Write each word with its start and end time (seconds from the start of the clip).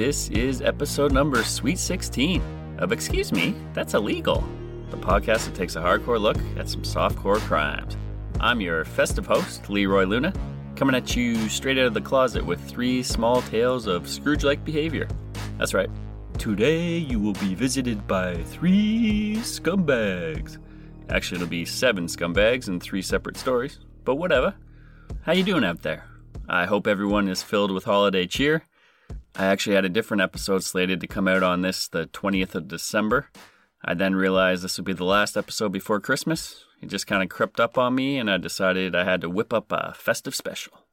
This 0.00 0.30
is 0.30 0.62
episode 0.62 1.12
number 1.12 1.44
Sweet 1.44 1.78
16 1.78 2.42
of 2.78 2.90
Excuse 2.90 3.32
Me, 3.32 3.54
That's 3.74 3.92
Illegal, 3.92 4.42
the 4.88 4.96
podcast 4.96 5.44
that 5.44 5.54
takes 5.54 5.76
a 5.76 5.80
hardcore 5.82 6.18
look 6.18 6.38
at 6.56 6.70
some 6.70 6.80
softcore 6.80 7.36
crimes. 7.40 7.98
I'm 8.40 8.62
your 8.62 8.86
festive 8.86 9.26
host, 9.26 9.68
Leroy 9.68 10.04
Luna, 10.04 10.32
coming 10.74 10.94
at 10.94 11.14
you 11.14 11.50
straight 11.50 11.76
out 11.76 11.84
of 11.84 11.92
the 11.92 12.00
closet 12.00 12.42
with 12.46 12.66
three 12.66 13.02
small 13.02 13.42
tales 13.42 13.86
of 13.86 14.08
Scrooge 14.08 14.42
like 14.42 14.64
behavior. 14.64 15.06
That's 15.58 15.74
right. 15.74 15.90
Today 16.38 16.96
you 16.96 17.20
will 17.20 17.34
be 17.34 17.54
visited 17.54 18.08
by 18.08 18.42
three 18.44 19.36
scumbags. 19.40 20.56
Actually, 21.10 21.42
it'll 21.42 21.50
be 21.50 21.66
seven 21.66 22.06
scumbags 22.06 22.68
in 22.68 22.80
three 22.80 23.02
separate 23.02 23.36
stories, 23.36 23.80
but 24.06 24.14
whatever. 24.14 24.54
How 25.24 25.32
you 25.32 25.44
doing 25.44 25.62
out 25.62 25.82
there? 25.82 26.06
I 26.48 26.64
hope 26.64 26.86
everyone 26.86 27.28
is 27.28 27.42
filled 27.42 27.70
with 27.70 27.84
holiday 27.84 28.26
cheer. 28.26 28.64
I 29.36 29.46
actually 29.46 29.76
had 29.76 29.84
a 29.84 29.90
different 29.90 30.22
episode 30.22 30.64
slated 30.64 31.00
to 31.00 31.06
come 31.06 31.28
out 31.28 31.42
on 31.42 31.62
this 31.62 31.88
the 31.88 32.06
20th 32.06 32.54
of 32.54 32.68
December. 32.68 33.28
I 33.84 33.94
then 33.94 34.14
realized 34.14 34.62
this 34.62 34.76
would 34.76 34.84
be 34.84 34.92
the 34.92 35.04
last 35.04 35.36
episode 35.36 35.72
before 35.72 36.00
Christmas. 36.00 36.64
It 36.82 36.88
just 36.88 37.06
kind 37.06 37.22
of 37.22 37.28
crept 37.28 37.60
up 37.60 37.78
on 37.78 37.94
me, 37.94 38.18
and 38.18 38.30
I 38.30 38.36
decided 38.36 38.94
I 38.94 39.04
had 39.04 39.20
to 39.22 39.30
whip 39.30 39.52
up 39.52 39.70
a 39.70 39.94
festive 39.94 40.34
special. 40.34 40.86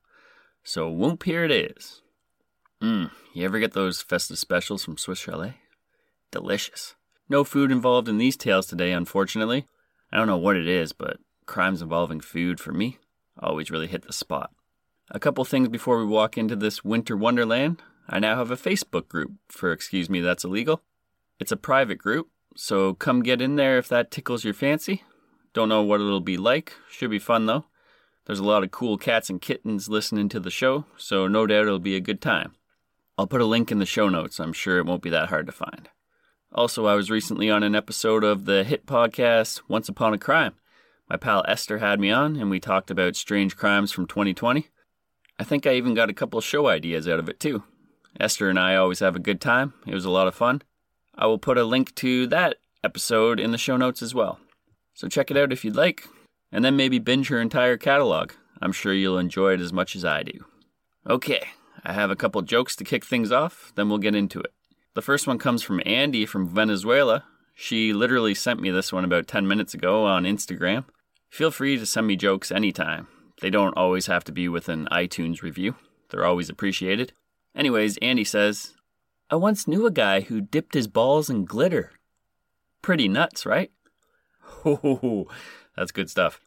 So, 0.63 0.89
whoop, 0.89 1.23
here 1.23 1.43
it 1.43 1.51
is. 1.51 2.01
Mmm, 2.81 3.11
you 3.33 3.45
ever 3.45 3.59
get 3.59 3.73
those 3.73 4.01
festive 4.01 4.37
specials 4.37 4.83
from 4.83 4.97
Swiss 4.97 5.19
Chalet? 5.19 5.55
Delicious. 6.31 6.95
No 7.29 7.43
food 7.43 7.71
involved 7.71 8.07
in 8.07 8.17
these 8.17 8.37
tales 8.37 8.67
today, 8.67 8.91
unfortunately. 8.91 9.65
I 10.11 10.17
don't 10.17 10.27
know 10.27 10.37
what 10.37 10.55
it 10.55 10.67
is, 10.67 10.93
but 10.93 11.17
crimes 11.45 11.81
involving 11.81 12.19
food 12.19 12.59
for 12.59 12.71
me 12.71 12.99
always 13.39 13.71
really 13.71 13.87
hit 13.87 14.03
the 14.05 14.13
spot. 14.13 14.51
A 15.09 15.19
couple 15.19 15.43
things 15.45 15.69
before 15.69 15.97
we 15.99 16.05
walk 16.05 16.37
into 16.37 16.55
this 16.55 16.83
winter 16.83 17.15
wonderland. 17.15 17.81
I 18.09 18.19
now 18.19 18.37
have 18.37 18.51
a 18.51 18.55
Facebook 18.55 19.09
group 19.09 19.33
for 19.49 19.71
Excuse 19.71 20.09
Me 20.09 20.21
That's 20.21 20.45
Illegal. 20.45 20.81
It's 21.39 21.51
a 21.51 21.57
private 21.57 21.97
group, 21.97 22.29
so 22.55 22.93
come 22.93 23.21
get 23.21 23.41
in 23.41 23.57
there 23.57 23.77
if 23.77 23.89
that 23.89 24.11
tickles 24.11 24.45
your 24.45 24.53
fancy. 24.53 25.03
Don't 25.53 25.69
know 25.69 25.83
what 25.83 25.99
it'll 25.99 26.21
be 26.21 26.37
like. 26.37 26.73
Should 26.89 27.09
be 27.09 27.19
fun 27.19 27.45
though. 27.45 27.65
There's 28.25 28.39
a 28.39 28.45
lot 28.45 28.63
of 28.63 28.71
cool 28.71 28.97
cats 28.97 29.29
and 29.29 29.41
kittens 29.41 29.89
listening 29.89 30.29
to 30.29 30.39
the 30.39 30.49
show, 30.49 30.85
so 30.97 31.27
no 31.27 31.45
doubt 31.47 31.63
it'll 31.63 31.79
be 31.79 31.95
a 31.95 32.01
good 32.01 32.21
time. 32.21 32.53
I'll 33.17 33.27
put 33.27 33.41
a 33.41 33.45
link 33.45 33.71
in 33.71 33.79
the 33.79 33.85
show 33.85 34.09
notes. 34.09 34.39
I'm 34.39 34.53
sure 34.53 34.77
it 34.77 34.85
won't 34.85 35.01
be 35.01 35.09
that 35.09 35.29
hard 35.29 35.45
to 35.47 35.51
find. 35.51 35.89
Also, 36.53 36.85
I 36.85 36.95
was 36.95 37.09
recently 37.09 37.49
on 37.49 37.63
an 37.63 37.75
episode 37.75 38.23
of 38.23 38.45
the 38.45 38.63
hit 38.63 38.85
podcast 38.85 39.61
Once 39.67 39.89
Upon 39.89 40.13
a 40.13 40.17
Crime. 40.17 40.53
My 41.09 41.17
pal 41.17 41.43
Esther 41.47 41.79
had 41.79 41.99
me 41.99 42.11
on, 42.11 42.35
and 42.35 42.49
we 42.49 42.59
talked 42.59 42.91
about 42.91 43.15
strange 43.15 43.55
crimes 43.55 43.91
from 43.91 44.07
2020. 44.07 44.67
I 45.39 45.43
think 45.43 45.65
I 45.65 45.73
even 45.73 45.93
got 45.93 46.09
a 46.09 46.13
couple 46.13 46.39
show 46.41 46.67
ideas 46.67 47.07
out 47.07 47.19
of 47.19 47.29
it 47.29 47.39
too. 47.39 47.63
Esther 48.19 48.49
and 48.49 48.59
I 48.59 48.75
always 48.75 48.99
have 48.99 49.15
a 49.15 49.19
good 49.19 49.39
time. 49.39 49.73
It 49.85 49.93
was 49.93 50.05
a 50.05 50.09
lot 50.09 50.27
of 50.27 50.35
fun. 50.35 50.61
I 51.15 51.27
will 51.27 51.37
put 51.37 51.57
a 51.57 51.63
link 51.63 51.93
to 51.95 52.27
that 52.27 52.57
episode 52.83 53.39
in 53.39 53.51
the 53.51 53.57
show 53.57 53.77
notes 53.77 54.01
as 54.01 54.13
well. 54.13 54.39
So 54.93 55.07
check 55.07 55.29
it 55.29 55.37
out 55.37 55.51
if 55.51 55.63
you'd 55.63 55.75
like, 55.75 56.07
and 56.51 56.63
then 56.65 56.75
maybe 56.75 56.99
binge 56.99 57.27
her 57.27 57.39
entire 57.39 57.77
catalog. 57.77 58.31
I'm 58.61 58.71
sure 58.71 58.93
you'll 58.93 59.19
enjoy 59.19 59.53
it 59.53 59.61
as 59.61 59.71
much 59.71 59.95
as 59.95 60.03
I 60.03 60.23
do. 60.23 60.45
Okay, 61.07 61.45
I 61.83 61.93
have 61.93 62.09
a 62.09 62.15
couple 62.15 62.41
jokes 62.41 62.75
to 62.77 62.83
kick 62.83 63.05
things 63.05 63.31
off, 63.31 63.71
then 63.75 63.89
we'll 63.89 63.97
get 63.99 64.15
into 64.15 64.39
it. 64.39 64.53
The 64.95 65.01
first 65.01 65.27
one 65.27 65.37
comes 65.37 65.61
from 65.61 65.81
Andy 65.85 66.25
from 66.25 66.47
Venezuela. 66.47 67.23
She 67.53 67.93
literally 67.93 68.33
sent 68.33 68.59
me 68.59 68.71
this 68.71 68.91
one 68.91 69.05
about 69.05 69.27
10 69.27 69.47
minutes 69.47 69.73
ago 69.73 70.05
on 70.05 70.23
Instagram. 70.23 70.85
Feel 71.29 71.51
free 71.51 71.77
to 71.77 71.85
send 71.85 72.07
me 72.07 72.15
jokes 72.15 72.51
anytime. 72.51 73.07
They 73.41 73.51
don't 73.51 73.77
always 73.77 74.07
have 74.07 74.23
to 74.25 74.31
be 74.31 74.49
with 74.49 74.69
an 74.69 74.87
iTunes 74.91 75.43
review, 75.43 75.75
they're 76.09 76.25
always 76.25 76.49
appreciated. 76.49 77.13
Anyways, 77.57 77.97
Andy 78.03 78.23
says, 78.23 78.75
I 79.31 79.35
once 79.35 79.67
knew 79.67 79.87
a 79.87 79.91
guy 79.91 80.21
who 80.21 80.41
dipped 80.41 80.75
his 80.75 80.87
balls 80.87 81.27
in 81.27 81.43
glitter. 81.43 81.93
Pretty 82.83 83.07
nuts, 83.07 83.47
right? 83.47 83.71
Oh, 84.63 85.25
that's 85.75 85.91
good 85.91 86.07
stuff. 86.07 86.39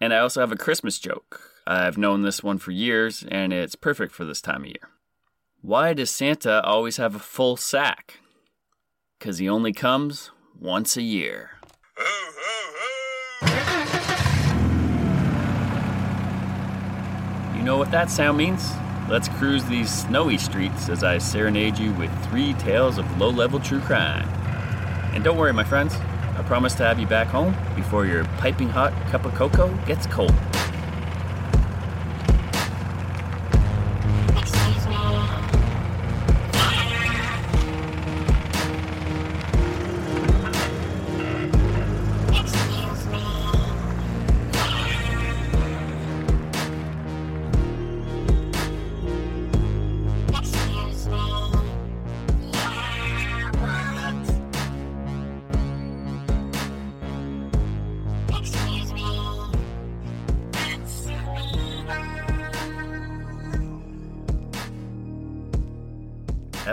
And 0.00 0.12
I 0.12 0.18
also 0.18 0.40
have 0.40 0.50
a 0.50 0.56
Christmas 0.56 0.98
joke. 0.98 1.40
I've 1.64 1.96
known 1.96 2.22
this 2.22 2.42
one 2.42 2.58
for 2.58 2.72
years, 2.72 3.24
and 3.30 3.52
it's 3.52 3.76
perfect 3.76 4.12
for 4.12 4.24
this 4.24 4.40
time 4.40 4.62
of 4.62 4.66
year. 4.66 4.90
Why 5.60 5.94
does 5.94 6.10
Santa 6.10 6.60
always 6.64 6.96
have 6.96 7.14
a 7.14 7.20
full 7.20 7.56
sack? 7.56 8.18
Because 9.20 9.38
he 9.38 9.48
only 9.48 9.72
comes 9.72 10.32
once 10.58 10.96
a 10.96 11.02
year. 11.02 11.50
You 17.56 17.62
know 17.62 17.76
what 17.76 17.92
that 17.92 18.10
sound 18.10 18.38
means? 18.38 18.72
Let's 19.12 19.28
cruise 19.28 19.62
these 19.66 19.92
snowy 19.92 20.38
streets 20.38 20.88
as 20.88 21.04
I 21.04 21.18
serenade 21.18 21.76
you 21.76 21.92
with 21.92 22.10
three 22.24 22.54
tales 22.54 22.96
of 22.96 23.18
low 23.18 23.28
level 23.28 23.60
true 23.60 23.80
crime. 23.80 24.26
And 25.12 25.22
don't 25.22 25.36
worry, 25.36 25.52
my 25.52 25.64
friends, 25.64 25.94
I 25.94 26.42
promise 26.46 26.74
to 26.76 26.84
have 26.84 26.98
you 26.98 27.06
back 27.06 27.26
home 27.26 27.54
before 27.76 28.06
your 28.06 28.24
piping 28.38 28.70
hot 28.70 28.94
cup 29.10 29.26
of 29.26 29.34
cocoa 29.34 29.68
gets 29.84 30.06
cold. 30.06 30.32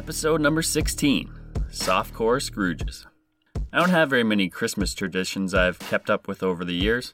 Episode 0.10 0.42
number 0.42 0.64
16 0.64 1.30
Softcore 1.70 2.42
Scrooges. 2.42 3.06
I 3.72 3.78
don't 3.78 3.92
have 3.92 4.10
very 4.10 4.24
many 4.24 4.50
Christmas 4.50 4.96
traditions 4.96 5.54
I've 5.54 5.78
kept 5.78 6.10
up 6.10 6.28
with 6.28 6.42
over 6.42 6.66
the 6.66 6.74
years. 6.74 7.14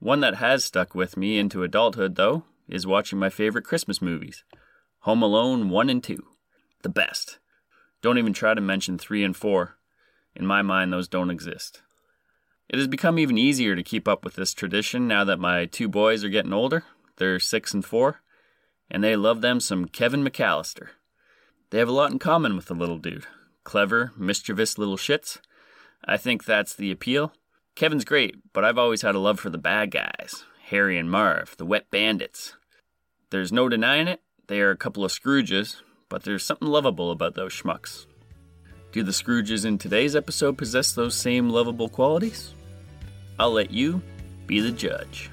One 0.00 0.18
that 0.22 0.34
has 0.34 0.64
stuck 0.64 0.92
with 0.92 1.16
me 1.16 1.38
into 1.38 1.62
adulthood, 1.62 2.16
though, 2.16 2.42
is 2.68 2.84
watching 2.84 3.20
my 3.20 3.30
favorite 3.30 3.64
Christmas 3.64 4.02
movies 4.02 4.42
Home 5.02 5.22
Alone 5.22 5.70
1 5.70 5.88
and 5.88 6.02
2. 6.02 6.20
The 6.82 6.88
best. 6.88 7.38
Don't 8.02 8.18
even 8.18 8.32
try 8.32 8.54
to 8.54 8.60
mention 8.60 8.98
3 8.98 9.22
and 9.22 9.36
4. 9.36 9.76
In 10.34 10.48
my 10.48 10.62
mind, 10.62 10.92
those 10.92 11.06
don't 11.06 11.30
exist. 11.30 11.82
It 12.68 12.76
has 12.76 12.88
become 12.88 13.20
even 13.20 13.38
easier 13.38 13.76
to 13.76 13.84
keep 13.84 14.08
up 14.08 14.24
with 14.24 14.34
this 14.34 14.52
tradition 14.52 15.06
now 15.06 15.22
that 15.22 15.38
my 15.38 15.66
two 15.66 15.86
boys 15.86 16.24
are 16.24 16.28
getting 16.28 16.52
older. 16.52 16.82
They're 17.18 17.38
6 17.38 17.72
and 17.72 17.84
4, 17.84 18.20
and 18.90 19.04
they 19.04 19.14
love 19.14 19.42
them 19.42 19.60
some 19.60 19.86
Kevin 19.86 20.24
McAllister. 20.24 20.88
They 21.70 21.78
have 21.78 21.88
a 21.88 21.92
lot 21.92 22.12
in 22.12 22.18
common 22.18 22.56
with 22.56 22.66
the 22.66 22.74
little 22.74 22.98
dude 22.98 23.26
clever, 23.64 24.12
mischievous 24.16 24.78
little 24.78 24.96
shits. 24.96 25.38
I 26.04 26.16
think 26.16 26.44
that's 26.44 26.74
the 26.74 26.92
appeal. 26.92 27.32
Kevin's 27.74 28.04
great, 28.04 28.36
but 28.52 28.64
I've 28.64 28.78
always 28.78 29.02
had 29.02 29.16
a 29.16 29.18
love 29.18 29.40
for 29.40 29.50
the 29.50 29.58
bad 29.58 29.90
guys 29.90 30.44
Harry 30.66 30.96
and 30.96 31.10
Marv, 31.10 31.56
the 31.58 31.66
wet 31.66 31.90
bandits. 31.90 32.54
There's 33.30 33.52
no 33.52 33.68
denying 33.68 34.06
it, 34.06 34.20
they 34.46 34.60
are 34.60 34.70
a 34.70 34.76
couple 34.76 35.04
of 35.04 35.10
Scrooges, 35.10 35.82
but 36.08 36.22
there's 36.22 36.44
something 36.44 36.68
lovable 36.68 37.10
about 37.10 37.34
those 37.34 37.52
schmucks. 37.52 38.06
Do 38.92 39.02
the 39.02 39.10
Scrooges 39.10 39.64
in 39.64 39.78
today's 39.78 40.14
episode 40.14 40.56
possess 40.56 40.92
those 40.92 41.16
same 41.16 41.50
lovable 41.50 41.88
qualities? 41.88 42.54
I'll 43.38 43.52
let 43.52 43.72
you 43.72 44.00
be 44.46 44.60
the 44.60 44.70
judge. 44.70 45.30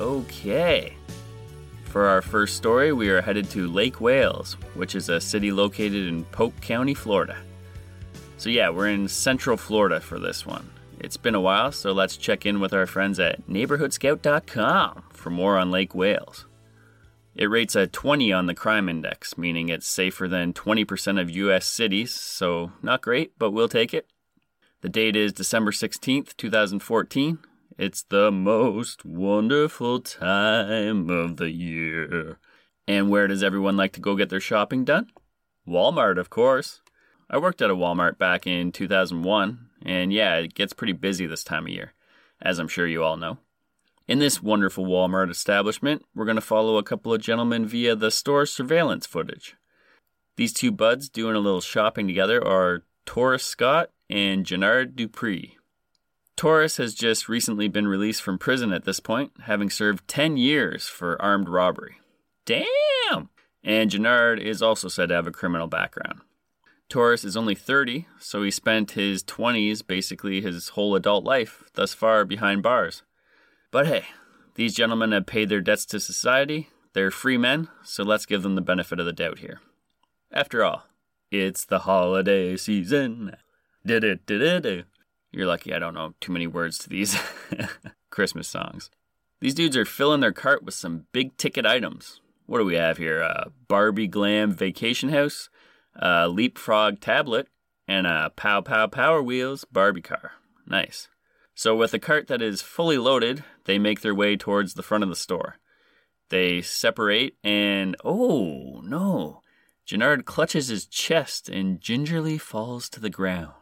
Okay. 0.00 0.94
For 1.84 2.06
our 2.06 2.22
first 2.22 2.56
story, 2.56 2.90
we 2.90 3.10
are 3.10 3.20
headed 3.20 3.50
to 3.50 3.68
Lake 3.68 4.00
Wales, 4.00 4.56
which 4.72 4.94
is 4.94 5.10
a 5.10 5.20
city 5.20 5.52
located 5.52 6.08
in 6.08 6.24
Polk 6.24 6.58
County, 6.62 6.94
Florida. 6.94 7.36
So, 8.38 8.48
yeah, 8.48 8.70
we're 8.70 8.88
in 8.88 9.08
Central 9.08 9.58
Florida 9.58 10.00
for 10.00 10.18
this 10.18 10.46
one. 10.46 10.70
It's 11.00 11.18
been 11.18 11.34
a 11.34 11.40
while, 11.40 11.70
so 11.70 11.92
let's 11.92 12.16
check 12.16 12.46
in 12.46 12.60
with 12.60 12.72
our 12.72 12.86
friends 12.86 13.20
at 13.20 13.46
neighborhoodscout.com 13.46 15.02
for 15.12 15.28
more 15.28 15.58
on 15.58 15.70
Lake 15.70 15.94
Wales. 15.94 16.46
It 17.34 17.50
rates 17.50 17.76
a 17.76 17.86
20 17.86 18.32
on 18.32 18.46
the 18.46 18.54
crime 18.54 18.88
index, 18.88 19.36
meaning 19.36 19.68
it's 19.68 19.86
safer 19.86 20.26
than 20.26 20.54
20% 20.54 21.20
of 21.20 21.28
US 21.28 21.66
cities, 21.66 22.14
so 22.14 22.72
not 22.82 23.02
great, 23.02 23.38
but 23.38 23.50
we'll 23.50 23.68
take 23.68 23.92
it. 23.92 24.06
The 24.80 24.88
date 24.88 25.14
is 25.14 25.34
December 25.34 25.72
16th, 25.72 26.34
2014, 26.38 27.38
it's 27.78 28.02
the 28.02 28.30
most 28.30 29.04
wonderful 29.04 30.00
time 30.00 31.08
of 31.10 31.36
the 31.36 31.50
year. 31.50 32.38
And 32.86 33.10
where 33.10 33.26
does 33.26 33.42
everyone 33.42 33.76
like 33.76 33.92
to 33.92 34.00
go 34.00 34.16
get 34.16 34.28
their 34.28 34.40
shopping 34.40 34.84
done? 34.84 35.10
Walmart, 35.66 36.18
of 36.18 36.30
course. 36.30 36.82
I 37.28 37.38
worked 37.38 37.62
at 37.62 37.70
a 37.70 37.76
Walmart 37.76 38.18
back 38.18 38.46
in 38.46 38.72
2001, 38.72 39.66
and 39.86 40.12
yeah, 40.12 40.36
it 40.36 40.54
gets 40.54 40.72
pretty 40.72 40.92
busy 40.94 41.26
this 41.26 41.44
time 41.44 41.66
of 41.66 41.72
year, 41.72 41.94
as 42.42 42.58
I'm 42.58 42.66
sure 42.66 42.86
you 42.86 43.04
all 43.04 43.16
know. 43.16 43.38
In 44.08 44.18
this 44.18 44.42
wonderful 44.42 44.86
Walmart 44.86 45.30
establishment, 45.30 46.04
we're 46.12 46.24
going 46.24 46.34
to 46.34 46.40
follow 46.40 46.76
a 46.76 46.82
couple 46.82 47.14
of 47.14 47.20
gentlemen 47.20 47.66
via 47.66 47.94
the 47.94 48.10
store 48.10 48.44
surveillance 48.46 49.06
footage. 49.06 49.54
These 50.36 50.52
two 50.52 50.72
buds 50.72 51.08
doing 51.08 51.36
a 51.36 51.40
little 51.40 51.60
shopping 51.60 52.08
together 52.08 52.44
are 52.44 52.82
Taurus 53.06 53.44
Scott 53.44 53.90
and 54.08 54.44
Gennard 54.44 54.96
Dupree. 54.96 55.56
Taurus 56.40 56.78
has 56.78 56.94
just 56.94 57.28
recently 57.28 57.68
been 57.68 57.86
released 57.86 58.22
from 58.22 58.38
prison 58.38 58.72
at 58.72 58.86
this 58.86 58.98
point, 58.98 59.30
having 59.42 59.68
served 59.68 60.08
10 60.08 60.38
years 60.38 60.88
for 60.88 61.20
armed 61.20 61.50
robbery. 61.50 61.96
Damn! 62.46 63.28
And 63.62 63.90
Gennard 63.90 64.40
is 64.40 64.62
also 64.62 64.88
said 64.88 65.10
to 65.10 65.16
have 65.16 65.26
a 65.26 65.32
criminal 65.32 65.66
background. 65.66 66.20
Taurus 66.88 67.24
is 67.24 67.36
only 67.36 67.54
30, 67.54 68.06
so 68.18 68.42
he 68.42 68.50
spent 68.50 68.92
his 68.92 69.22
20s, 69.22 69.86
basically 69.86 70.40
his 70.40 70.70
whole 70.70 70.96
adult 70.96 71.24
life, 71.24 71.64
thus 71.74 71.92
far 71.92 72.24
behind 72.24 72.62
bars. 72.62 73.02
But 73.70 73.86
hey, 73.86 74.04
these 74.54 74.74
gentlemen 74.74 75.12
have 75.12 75.26
paid 75.26 75.50
their 75.50 75.60
debts 75.60 75.84
to 75.84 76.00
society, 76.00 76.70
they're 76.94 77.10
free 77.10 77.36
men, 77.36 77.68
so 77.84 78.02
let's 78.02 78.24
give 78.24 78.42
them 78.42 78.54
the 78.54 78.62
benefit 78.62 78.98
of 78.98 79.04
the 79.04 79.12
doubt 79.12 79.40
here. 79.40 79.60
After 80.32 80.64
all, 80.64 80.84
it's 81.30 81.66
the 81.66 81.80
holiday 81.80 82.56
season. 82.56 83.36
Did 83.84 84.04
it, 84.04 84.24
did 84.24 84.40
it, 84.64 84.86
you're 85.32 85.46
lucky 85.46 85.74
I 85.74 85.78
don't 85.78 85.94
know 85.94 86.14
too 86.20 86.32
many 86.32 86.46
words 86.46 86.78
to 86.78 86.88
these 86.88 87.16
Christmas 88.10 88.48
songs. 88.48 88.90
These 89.40 89.54
dudes 89.54 89.76
are 89.76 89.84
filling 89.84 90.20
their 90.20 90.32
cart 90.32 90.62
with 90.62 90.74
some 90.74 91.06
big 91.12 91.36
ticket 91.36 91.64
items. 91.64 92.20
What 92.46 92.58
do 92.58 92.64
we 92.64 92.74
have 92.74 92.98
here? 92.98 93.20
A 93.20 93.50
Barbie 93.68 94.08
Glam 94.08 94.52
Vacation 94.52 95.08
House, 95.10 95.48
a 95.94 96.28
Leapfrog 96.28 97.00
Tablet, 97.00 97.48
and 97.88 98.06
a 98.06 98.32
Pow 98.36 98.60
Pow 98.60 98.86
Power 98.86 99.22
Wheels 99.22 99.64
Barbie 99.70 100.02
car. 100.02 100.32
Nice. 100.66 101.08
So, 101.54 101.74
with 101.76 101.94
a 101.94 101.98
cart 101.98 102.26
that 102.28 102.42
is 102.42 102.62
fully 102.62 102.98
loaded, 102.98 103.44
they 103.64 103.78
make 103.78 104.00
their 104.00 104.14
way 104.14 104.36
towards 104.36 104.74
the 104.74 104.82
front 104.82 105.04
of 105.04 105.10
the 105.10 105.16
store. 105.16 105.56
They 106.28 106.62
separate, 106.62 107.36
and 107.42 107.96
oh 108.04 108.80
no! 108.84 109.42
Gennard 109.84 110.24
clutches 110.24 110.68
his 110.68 110.86
chest 110.86 111.48
and 111.48 111.80
gingerly 111.80 112.38
falls 112.38 112.88
to 112.90 113.00
the 113.00 113.10
ground. 113.10 113.52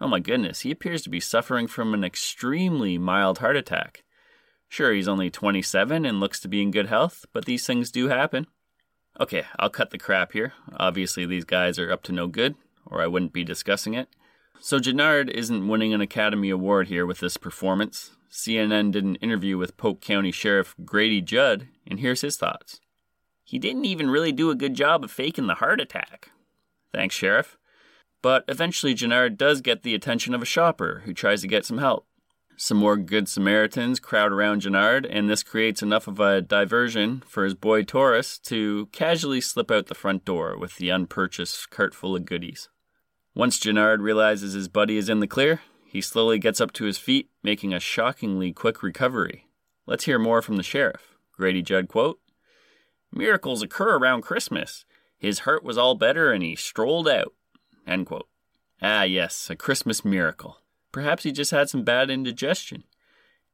Oh 0.00 0.08
my 0.08 0.18
goodness, 0.18 0.60
he 0.60 0.70
appears 0.70 1.02
to 1.02 1.10
be 1.10 1.20
suffering 1.20 1.66
from 1.66 1.92
an 1.92 2.04
extremely 2.04 2.96
mild 2.96 3.38
heart 3.38 3.56
attack. 3.56 4.02
Sure, 4.68 4.92
he's 4.92 5.08
only 5.08 5.30
27 5.30 6.06
and 6.06 6.20
looks 6.20 6.40
to 6.40 6.48
be 6.48 6.62
in 6.62 6.70
good 6.70 6.86
health, 6.86 7.26
but 7.32 7.44
these 7.44 7.66
things 7.66 7.90
do 7.90 8.08
happen. 8.08 8.46
Okay, 9.18 9.44
I'll 9.58 9.68
cut 9.68 9.90
the 9.90 9.98
crap 9.98 10.32
here. 10.32 10.54
Obviously, 10.76 11.26
these 11.26 11.44
guys 11.44 11.78
are 11.78 11.90
up 11.90 12.02
to 12.04 12.12
no 12.12 12.28
good, 12.28 12.54
or 12.86 13.02
I 13.02 13.06
wouldn't 13.06 13.32
be 13.32 13.44
discussing 13.44 13.94
it. 13.94 14.08
So, 14.60 14.78
Gennard 14.78 15.28
isn't 15.28 15.68
winning 15.68 15.92
an 15.92 16.00
Academy 16.00 16.50
Award 16.50 16.88
here 16.88 17.04
with 17.04 17.18
this 17.18 17.36
performance. 17.36 18.12
CNN 18.30 18.92
did 18.92 19.04
an 19.04 19.16
interview 19.16 19.58
with 19.58 19.76
Polk 19.76 20.00
County 20.00 20.30
Sheriff 20.30 20.74
Grady 20.84 21.20
Judd, 21.20 21.66
and 21.86 21.98
here's 21.98 22.20
his 22.20 22.36
thoughts. 22.36 22.80
He 23.42 23.58
didn't 23.58 23.84
even 23.84 24.08
really 24.08 24.32
do 24.32 24.50
a 24.50 24.54
good 24.54 24.74
job 24.74 25.02
of 25.02 25.10
faking 25.10 25.48
the 25.48 25.56
heart 25.56 25.80
attack. 25.80 26.30
Thanks, 26.92 27.14
Sheriff. 27.14 27.58
But 28.22 28.44
eventually, 28.48 28.94
Gennard 28.94 29.38
does 29.38 29.60
get 29.60 29.82
the 29.82 29.94
attention 29.94 30.34
of 30.34 30.42
a 30.42 30.46
shopper 30.46 31.02
who 31.04 31.14
tries 31.14 31.40
to 31.40 31.48
get 31.48 31.64
some 31.64 31.78
help. 31.78 32.06
Some 32.56 32.76
more 32.76 32.98
good 32.98 33.26
Samaritans 33.26 34.00
crowd 34.00 34.32
around 34.32 34.60
Gennard, 34.60 35.06
and 35.06 35.30
this 35.30 35.42
creates 35.42 35.82
enough 35.82 36.06
of 36.06 36.20
a 36.20 36.42
diversion 36.42 37.22
for 37.26 37.44
his 37.44 37.54
boy 37.54 37.84
Taurus 37.84 38.38
to 38.40 38.86
casually 38.92 39.40
slip 39.40 39.70
out 39.70 39.86
the 39.86 39.94
front 39.94 40.26
door 40.26 40.58
with 40.58 40.76
the 40.76 40.90
unpurchased 40.90 41.70
cart 41.70 41.94
full 41.94 42.14
of 42.14 42.26
goodies. 42.26 42.68
Once 43.34 43.58
Gennard 43.58 44.02
realizes 44.02 44.52
his 44.52 44.68
buddy 44.68 44.98
is 44.98 45.08
in 45.08 45.20
the 45.20 45.26
clear, 45.26 45.62
he 45.86 46.02
slowly 46.02 46.38
gets 46.38 46.60
up 46.60 46.72
to 46.72 46.84
his 46.84 46.98
feet, 46.98 47.30
making 47.42 47.72
a 47.72 47.80
shockingly 47.80 48.52
quick 48.52 48.82
recovery. 48.82 49.46
Let's 49.86 50.04
hear 50.04 50.18
more 50.18 50.42
from 50.42 50.56
the 50.56 50.62
sheriff. 50.62 51.16
Grady 51.32 51.62
Judd 51.62 51.88
quote 51.88 52.20
Miracles 53.10 53.62
occur 53.62 53.96
around 53.96 54.20
Christmas. 54.20 54.84
His 55.16 55.40
hurt 55.40 55.64
was 55.64 55.78
all 55.78 55.94
better 55.94 56.30
and 56.30 56.42
he 56.42 56.54
strolled 56.54 57.08
out. 57.08 57.32
End 57.86 58.06
quote. 58.06 58.28
Ah, 58.82 59.02
yes, 59.02 59.50
a 59.50 59.56
Christmas 59.56 60.04
miracle. 60.04 60.58
Perhaps 60.92 61.24
he 61.24 61.32
just 61.32 61.50
had 61.50 61.68
some 61.68 61.84
bad 61.84 62.10
indigestion. 62.10 62.84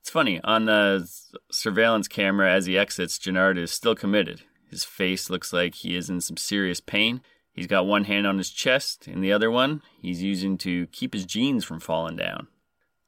It's 0.01 0.11
funny, 0.11 0.41
on 0.45 0.67
the 0.67 1.11
surveillance 1.51 2.07
camera 2.07 2.53
as 2.53 2.67
he 2.67 2.79
exits, 2.79 3.19
Gennard 3.19 3.59
is 3.59 3.73
still 3.73 3.95
committed. 3.95 4.43
His 4.71 4.85
face 4.85 5.29
looks 5.29 5.53
like 5.53 5.75
he 5.75 5.97
is 5.97 6.09
in 6.09 6.21
some 6.21 6.37
serious 6.37 6.81
pain. 6.81 7.23
He's 7.53 7.67
got 7.67 7.87
one 7.87 8.05
hand 8.05 8.27
on 8.27 8.39
his 8.39 8.51
chest, 8.51 9.07
and 9.07 9.23
the 9.23 9.33
other 9.33 9.51
one 9.51 9.83
he's 10.01 10.23
using 10.23 10.59
to 10.59 10.87
keep 10.89 11.13
his 11.13 11.25
jeans 11.25 11.65
from 11.65 11.81
falling 11.81 12.17
down. 12.17 12.49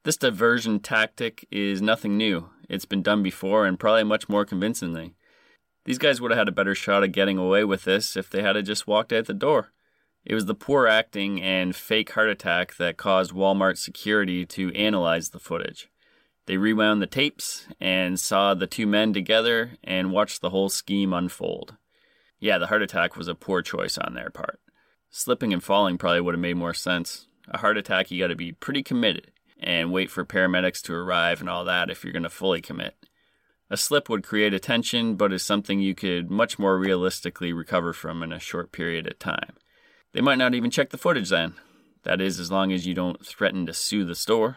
This 0.05 0.17
diversion 0.17 0.81
tactic 0.81 1.47
is 1.51 1.83
nothing 1.83 2.17
new. 2.17 2.49
It's 2.69 2.85
been 2.85 3.03
done 3.03 3.23
before 3.23 3.67
and 3.67 3.79
probably 3.79 4.05
much 4.05 4.29
more 4.29 4.45
convincingly. 4.45 5.15
These 5.85 5.99
guys 5.99 6.21
would 6.21 6.31
have 6.31 6.39
had 6.39 6.49
a 6.49 6.53
better 6.53 6.75
shot 6.75 7.03
at 7.03 7.13
getting 7.13 7.39
away 7.39 7.65
with 7.65 7.85
this 7.85 8.17
if 8.17 8.31
they 8.31 8.43
had 8.43 8.63
just 8.65 8.87
walked 8.87 9.13
out 9.13 9.27
the 9.27 9.35
door. 9.35 9.73
It 10.29 10.35
was 10.35 10.45
the 10.45 10.55
poor 10.55 10.87
acting 10.87 11.41
and 11.41 11.75
fake 11.75 12.13
heart 12.13 12.29
attack 12.29 12.77
that 12.77 12.99
caused 12.99 13.33
Walmart 13.33 13.79
security 13.79 14.45
to 14.45 14.71
analyze 14.75 15.31
the 15.31 15.39
footage. 15.39 15.89
They 16.45 16.59
rewound 16.59 17.01
the 17.01 17.07
tapes 17.07 17.67
and 17.81 18.21
saw 18.21 18.53
the 18.53 18.67
two 18.67 18.87
men 18.87 19.15
together 19.15 19.79
and 19.83 20.13
watched 20.13 20.43
the 20.43 20.51
whole 20.51 20.69
scheme 20.69 21.15
unfold. 21.15 21.77
Yeah, 22.39 22.59
the 22.59 22.67
heart 22.67 22.83
attack 22.83 23.17
was 23.17 23.27
a 23.27 23.35
poor 23.35 23.63
choice 23.63 23.97
on 23.97 24.13
their 24.13 24.29
part. 24.29 24.61
Slipping 25.09 25.55
and 25.55 25.65
falling 25.65 25.97
probably 25.97 26.21
would 26.21 26.35
have 26.35 26.43
made 26.43 26.59
more 26.59 26.75
sense. 26.75 27.27
A 27.49 27.57
heart 27.57 27.79
attack, 27.79 28.11
you 28.11 28.23
got 28.23 28.29
to 28.29 28.37
be 28.37 28.53
pretty 28.53 28.83
committed 28.83 29.33
and 29.59 29.93
wait 29.93 30.11
for 30.11 30.27
paramedics 30.27 30.83
to 30.83 30.95
arrive 30.95 31.41
and 31.41 31.49
all 31.49 31.65
that 31.65 31.89
if 31.89 32.05
you're 32.05 32.13
going 32.13 32.23
to 32.25 32.29
fully 32.29 32.61
commit. 32.61 32.97
A 33.71 33.79
slip 33.79 34.11
would 34.11 34.25
create 34.25 34.53
a 34.53 34.61
tension, 34.61 35.17
but 35.17 35.33
is 35.33 35.43
something 35.43 35.81
you 35.81 35.95
could 35.95 36.31
much 36.31 36.59
more 36.59 36.79
realistically 36.79 37.55
recover 37.55 37.95
from 37.95 38.23
in 38.23 38.31
a 38.31 38.39
short 38.39 38.73
period 38.73 39.07
of 39.07 39.19
time. 39.19 39.55
They 40.19 40.23
might 40.23 40.39
not 40.39 40.53
even 40.53 40.73
check 40.73 40.91
the 40.91 40.99
footage 40.99 41.29
then. 41.29 41.55
That 42.03 42.21
is, 42.21 42.41
as 42.41 42.51
long 42.51 42.73
as 42.73 42.85
you 42.85 42.93
don't 42.93 43.25
threaten 43.25 43.67
to 43.67 43.73
sue 43.73 44.05
the 44.05 44.17
store. 44.17 44.57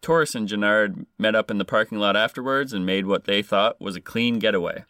Taurus 0.00 0.34
and 0.34 0.48
Gennard 0.48 1.04
met 1.18 1.34
up 1.34 1.50
in 1.50 1.58
the 1.58 1.66
parking 1.66 1.98
lot 1.98 2.16
afterwards 2.16 2.72
and 2.72 2.86
made 2.86 3.04
what 3.04 3.24
they 3.24 3.42
thought 3.42 3.78
was 3.78 3.94
a 3.94 4.00
clean 4.00 4.38
getaway. 4.38 4.86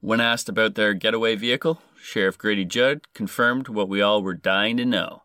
When 0.00 0.20
asked 0.20 0.50
about 0.50 0.74
their 0.74 0.92
getaway 0.92 1.34
vehicle, 1.34 1.80
Sheriff 1.98 2.36
Grady 2.36 2.66
Judd 2.66 3.10
confirmed 3.14 3.68
what 3.68 3.88
we 3.88 4.02
all 4.02 4.22
were 4.22 4.34
dying 4.34 4.76
to 4.76 4.84
know. 4.84 5.22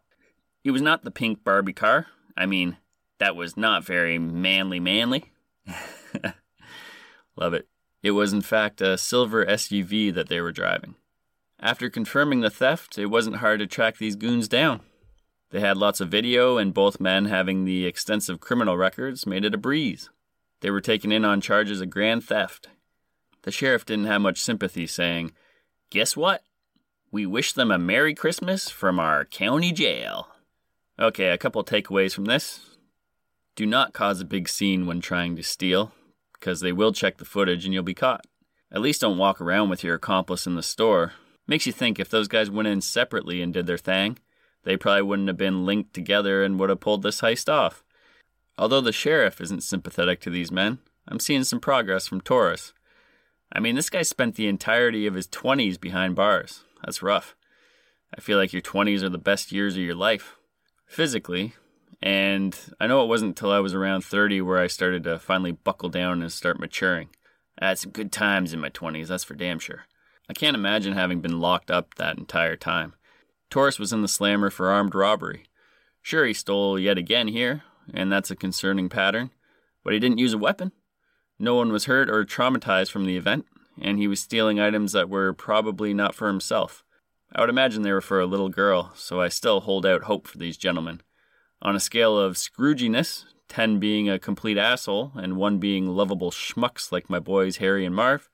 It 0.63 0.71
was 0.71 0.81
not 0.81 1.03
the 1.03 1.11
pink 1.11 1.43
Barbie 1.43 1.73
car. 1.73 2.07
I 2.37 2.45
mean, 2.45 2.77
that 3.17 3.35
was 3.35 3.57
not 3.57 3.83
very 3.83 4.17
manly 4.19 4.79
manly. 4.79 5.33
Love 7.35 7.53
it. 7.53 7.67
It 8.01 8.11
was, 8.11 8.31
in 8.31 8.39
fact, 8.39 8.79
a 8.79 8.97
silver 8.97 9.45
SUV 9.45 10.13
that 10.13 10.29
they 10.29 10.39
were 10.39 10.53
driving. 10.53 10.95
After 11.63 11.89
confirming 11.89 12.41
the 12.41 12.49
theft, 12.49 12.97
it 12.97 13.05
wasn't 13.05 13.37
hard 13.37 13.59
to 13.59 13.67
track 13.67 13.97
these 13.97 14.17
goons 14.17 14.49
down. 14.49 14.81
They 15.51 15.61
had 15.61 15.77
lots 15.77 16.01
of 16.01 16.09
video, 16.09 16.57
and 16.57 16.73
both 16.73 16.99
men 16.99 17.23
having 17.23 17.63
the 17.63 17.85
extensive 17.85 18.41
criminal 18.41 18.75
records 18.75 19.25
made 19.25 19.45
it 19.45 19.53
a 19.53 19.57
breeze. 19.57 20.09
They 20.59 20.69
were 20.69 20.81
taken 20.81 21.13
in 21.13 21.23
on 21.23 21.39
charges 21.39 21.79
of 21.79 21.89
grand 21.89 22.25
theft. 22.25 22.67
The 23.43 23.51
sheriff 23.51 23.85
didn't 23.85 24.07
have 24.07 24.19
much 24.19 24.41
sympathy, 24.41 24.85
saying, 24.85 25.31
Guess 25.89 26.17
what? 26.17 26.43
We 27.13 27.25
wish 27.25 27.53
them 27.53 27.71
a 27.71 27.77
Merry 27.77 28.13
Christmas 28.13 28.67
from 28.67 28.99
our 28.99 29.23
county 29.23 29.71
jail. 29.71 30.27
Okay, 30.99 31.29
a 31.29 31.37
couple 31.37 31.63
takeaways 31.63 32.13
from 32.13 32.25
this. 32.25 32.59
Do 33.55 33.65
not 33.65 33.93
cause 33.93 34.19
a 34.19 34.25
big 34.25 34.49
scene 34.49 34.85
when 34.85 34.99
trying 34.99 35.37
to 35.37 35.43
steal, 35.43 35.93
because 36.33 36.59
they 36.59 36.73
will 36.73 36.91
check 36.91 37.19
the 37.19 37.25
footage 37.25 37.63
and 37.63 37.73
you'll 37.73 37.83
be 37.83 37.93
caught. 37.93 38.25
At 38.69 38.81
least 38.81 38.99
don't 38.99 39.17
walk 39.17 39.39
around 39.39 39.69
with 39.69 39.81
your 39.81 39.95
accomplice 39.95 40.45
in 40.45 40.55
the 40.55 40.63
store. 40.63 41.13
Makes 41.47 41.65
you 41.65 41.73
think 41.73 41.99
if 41.99 42.09
those 42.09 42.27
guys 42.27 42.49
went 42.49 42.67
in 42.67 42.81
separately 42.81 43.41
and 43.41 43.53
did 43.53 43.67
their 43.67 43.77
thing, 43.77 44.17
they 44.63 44.77
probably 44.77 45.01
wouldn't 45.01 45.27
have 45.27 45.37
been 45.37 45.65
linked 45.65 45.93
together 45.93 46.43
and 46.43 46.59
would 46.59 46.69
have 46.69 46.79
pulled 46.79 47.03
this 47.03 47.21
heist 47.21 47.51
off. 47.51 47.83
Although 48.57 48.81
the 48.81 48.91
sheriff 48.91 49.41
isn't 49.41 49.63
sympathetic 49.63 50.21
to 50.21 50.29
these 50.29 50.51
men, 50.51 50.79
I'm 51.07 51.19
seeing 51.19 51.43
some 51.43 51.59
progress 51.59 52.07
from 52.07 52.21
Taurus. 52.21 52.73
I 53.51 53.59
mean, 53.59 53.75
this 53.75 53.89
guy 53.89 54.03
spent 54.03 54.35
the 54.35 54.47
entirety 54.47 55.05
of 55.05 55.15
his 55.15 55.27
20s 55.27 55.79
behind 55.79 56.15
bars. 56.15 56.63
That's 56.83 57.03
rough. 57.03 57.35
I 58.15 58.21
feel 58.21 58.37
like 58.37 58.53
your 58.53 58.61
20s 58.61 59.03
are 59.03 59.09
the 59.09 59.17
best 59.17 59.51
years 59.51 59.75
of 59.75 59.81
your 59.81 59.95
life, 59.95 60.37
physically, 60.85 61.53
and 62.01 62.57
I 62.79 62.87
know 62.87 63.03
it 63.03 63.07
wasn't 63.07 63.29
until 63.29 63.51
I 63.51 63.59
was 63.59 63.73
around 63.73 64.03
30 64.03 64.41
where 64.41 64.59
I 64.59 64.67
started 64.67 65.03
to 65.05 65.19
finally 65.19 65.51
buckle 65.51 65.89
down 65.89 66.21
and 66.21 66.31
start 66.31 66.59
maturing. 66.59 67.09
I 67.59 67.69
had 67.69 67.79
some 67.79 67.91
good 67.91 68.11
times 68.11 68.53
in 68.53 68.59
my 68.59 68.69
20s, 68.69 69.07
that's 69.07 69.23
for 69.23 69.35
damn 69.35 69.59
sure. 69.59 69.85
I 70.29 70.33
can't 70.33 70.55
imagine 70.55 70.93
having 70.93 71.21
been 71.21 71.39
locked 71.39 71.69
up 71.69 71.95
that 71.95 72.17
entire 72.17 72.55
time. 72.55 72.93
Taurus 73.49 73.77
was 73.77 73.93
in 73.93 74.01
the 74.01 74.07
slammer 74.07 74.49
for 74.49 74.69
armed 74.69 74.95
robbery. 74.95 75.45
Sure, 76.01 76.25
he 76.25 76.33
stole 76.33 76.79
yet 76.79 76.97
again 76.97 77.27
here, 77.27 77.63
and 77.93 78.11
that's 78.11 78.31
a 78.31 78.35
concerning 78.35 78.89
pattern, 78.89 79.31
but 79.83 79.93
he 79.93 79.99
didn't 79.99 80.17
use 80.17 80.33
a 80.33 80.37
weapon. 80.37 80.71
No 81.37 81.55
one 81.55 81.71
was 81.71 81.85
hurt 81.85 82.09
or 82.09 82.25
traumatized 82.25 82.91
from 82.91 83.05
the 83.05 83.17
event, 83.17 83.45
and 83.81 83.97
he 83.97 84.07
was 84.07 84.19
stealing 84.19 84.59
items 84.59 84.91
that 84.93 85.09
were 85.09 85.33
probably 85.33 85.93
not 85.93 86.15
for 86.15 86.27
himself. 86.27 86.83
I 87.35 87.41
would 87.41 87.49
imagine 87.49 87.81
they 87.81 87.91
were 87.91 88.01
for 88.01 88.19
a 88.19 88.25
little 88.25 88.49
girl, 88.49 88.91
so 88.95 89.19
I 89.19 89.27
still 89.27 89.61
hold 89.61 89.85
out 89.85 90.03
hope 90.03 90.27
for 90.27 90.37
these 90.37 90.57
gentlemen. 90.57 91.01
On 91.61 91.75
a 91.75 91.79
scale 91.79 92.17
of 92.17 92.35
Scrooginess, 92.35 93.25
10 93.49 93.79
being 93.79 94.09
a 94.09 94.19
complete 94.19 94.57
asshole 94.57 95.11
and 95.15 95.37
1 95.37 95.57
being 95.57 95.87
lovable 95.87 96.31
schmucks 96.31 96.91
like 96.91 97.09
my 97.09 97.19
boys 97.19 97.57
Harry 97.57 97.85
and 97.85 97.95
Marv, 97.95 98.29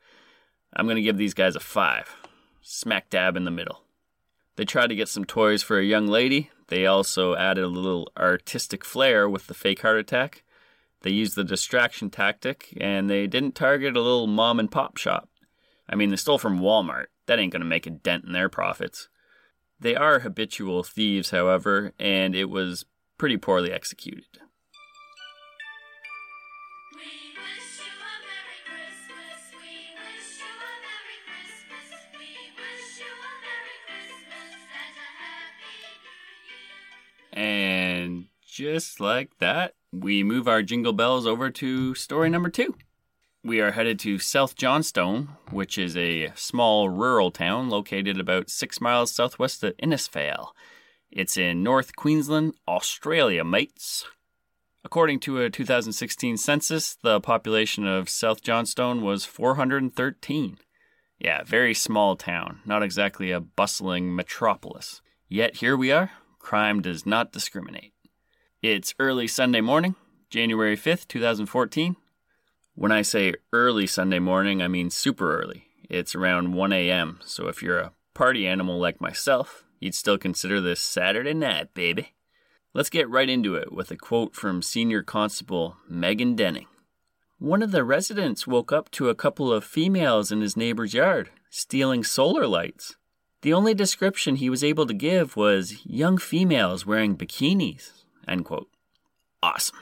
I'm 0.73 0.85
going 0.85 0.97
to 0.97 1.01
give 1.01 1.17
these 1.17 1.33
guys 1.33 1.55
a 1.55 1.59
5. 1.59 2.15
Smack 2.61 3.09
dab 3.09 3.35
in 3.35 3.45
the 3.45 3.51
middle. 3.51 3.83
They 4.55 4.65
tried 4.65 4.87
to 4.87 4.95
get 4.95 5.07
some 5.07 5.25
toys 5.25 5.63
for 5.63 5.79
a 5.79 5.85
young 5.85 6.07
lady. 6.07 6.51
They 6.67 6.85
also 6.85 7.35
added 7.35 7.63
a 7.63 7.67
little 7.67 8.11
artistic 8.17 8.83
flair 8.83 9.29
with 9.29 9.47
the 9.47 9.53
fake 9.53 9.81
heart 9.81 9.97
attack. 9.97 10.43
They 11.01 11.11
used 11.11 11.35
the 11.35 11.43
distraction 11.43 12.09
tactic 12.09 12.77
and 12.79 13.09
they 13.09 13.25
didn't 13.25 13.55
target 13.55 13.95
a 13.95 14.01
little 14.01 14.27
mom 14.27 14.59
and 14.59 14.69
pop 14.69 14.97
shop. 14.97 15.29
I 15.87 15.95
mean, 15.95 16.09
they 16.09 16.17
stole 16.17 16.37
from 16.37 16.59
Walmart. 16.59 17.05
That 17.25 17.39
ain't 17.39 17.53
going 17.53 17.61
to 17.61 17.67
make 17.67 17.87
a 17.87 17.91
dent 17.91 18.25
in 18.25 18.33
their 18.33 18.49
profits. 18.49 19.07
They 19.79 19.95
are 19.95 20.19
habitual 20.19 20.83
thieves, 20.83 21.29
however, 21.29 21.93
and 21.97 22.35
it 22.35 22.49
was 22.49 22.85
pretty 23.17 23.37
poorly 23.37 23.71
executed. 23.71 24.39
And 37.39 38.25
just 38.45 38.99
like 38.99 39.37
that, 39.39 39.75
we 39.93 40.23
move 40.23 40.49
our 40.49 40.61
jingle 40.61 40.91
bells 40.91 41.25
over 41.25 41.49
to 41.51 41.95
story 41.95 42.29
number 42.29 42.49
two. 42.49 42.75
We 43.45 43.61
are 43.61 43.71
headed 43.71 43.97
to 43.99 44.19
South 44.19 44.57
Johnstone, 44.57 45.37
which 45.49 45.77
is 45.77 45.95
a 45.95 46.33
small 46.35 46.89
rural 46.89 47.31
town 47.31 47.69
located 47.69 48.19
about 48.19 48.49
six 48.49 48.81
miles 48.81 49.15
southwest 49.15 49.63
of 49.63 49.77
Innisfail. 49.77 50.49
It's 51.11 51.37
in 51.37 51.63
North 51.63 51.95
Queensland, 51.95 52.55
Australia, 52.67 53.45
mates. 53.45 54.03
According 54.83 55.21
to 55.21 55.39
a 55.39 55.49
2016 55.49 56.35
census, 56.35 56.97
the 57.01 57.21
population 57.21 57.87
of 57.87 58.09
South 58.09 58.41
Johnstone 58.41 59.01
was 59.01 59.23
413. 59.23 60.57
Yeah, 61.19 61.43
very 61.45 61.73
small 61.73 62.17
town, 62.17 62.59
not 62.65 62.83
exactly 62.83 63.31
a 63.31 63.39
bustling 63.39 64.13
metropolis. 64.13 65.01
Yet 65.29 65.57
here 65.57 65.77
we 65.77 65.89
are, 65.93 66.11
crime 66.39 66.81
does 66.81 67.05
not 67.05 67.31
discriminate. 67.31 67.93
It's 68.61 68.95
early 68.99 69.27
Sunday 69.27 69.61
morning, 69.61 69.95
January 70.29 70.75
5th, 70.75 71.07
2014. 71.07 71.95
When 72.73 72.91
I 72.91 73.01
say 73.01 73.33
early 73.53 73.85
Sunday 73.85 74.19
morning, 74.19 74.61
I 74.61 74.67
mean 74.67 74.89
super 74.89 75.39
early. 75.39 75.65
It's 75.89 76.15
around 76.15 76.53
1 76.53 76.73
a.m., 76.73 77.19
so 77.23 77.47
if 77.47 77.61
you're 77.61 77.79
a 77.79 77.91
party 78.13 78.47
animal 78.47 78.79
like 78.79 79.01
myself, 79.01 79.63
you'd 79.79 79.95
still 79.95 80.17
consider 80.17 80.59
this 80.61 80.79
Saturday 80.79 81.33
night, 81.33 81.73
baby. 81.73 82.13
Let's 82.73 82.89
get 82.89 83.09
right 83.09 83.29
into 83.29 83.55
it 83.55 83.71
with 83.71 83.91
a 83.91 83.97
quote 83.97 84.35
from 84.35 84.61
Senior 84.61 85.03
Constable 85.03 85.77
Megan 85.89 86.35
Denning. 86.35 86.67
One 87.39 87.63
of 87.63 87.71
the 87.71 87.83
residents 87.83 88.45
woke 88.45 88.71
up 88.71 88.91
to 88.91 89.09
a 89.09 89.15
couple 89.15 89.51
of 89.51 89.63
females 89.63 90.31
in 90.31 90.41
his 90.41 90.57
neighbor's 90.57 90.93
yard 90.93 91.29
stealing 91.49 92.03
solar 92.03 92.45
lights. 92.45 92.95
The 93.41 93.53
only 93.53 93.73
description 93.73 94.35
he 94.35 94.49
was 94.49 94.63
able 94.63 94.85
to 94.85 94.93
give 94.93 95.37
was 95.37 95.85
young 95.85 96.17
females 96.17 96.85
wearing 96.85 97.15
bikinis. 97.15 98.03
End 98.27 98.43
quote. 98.45 98.69
Awesome. 99.41 99.77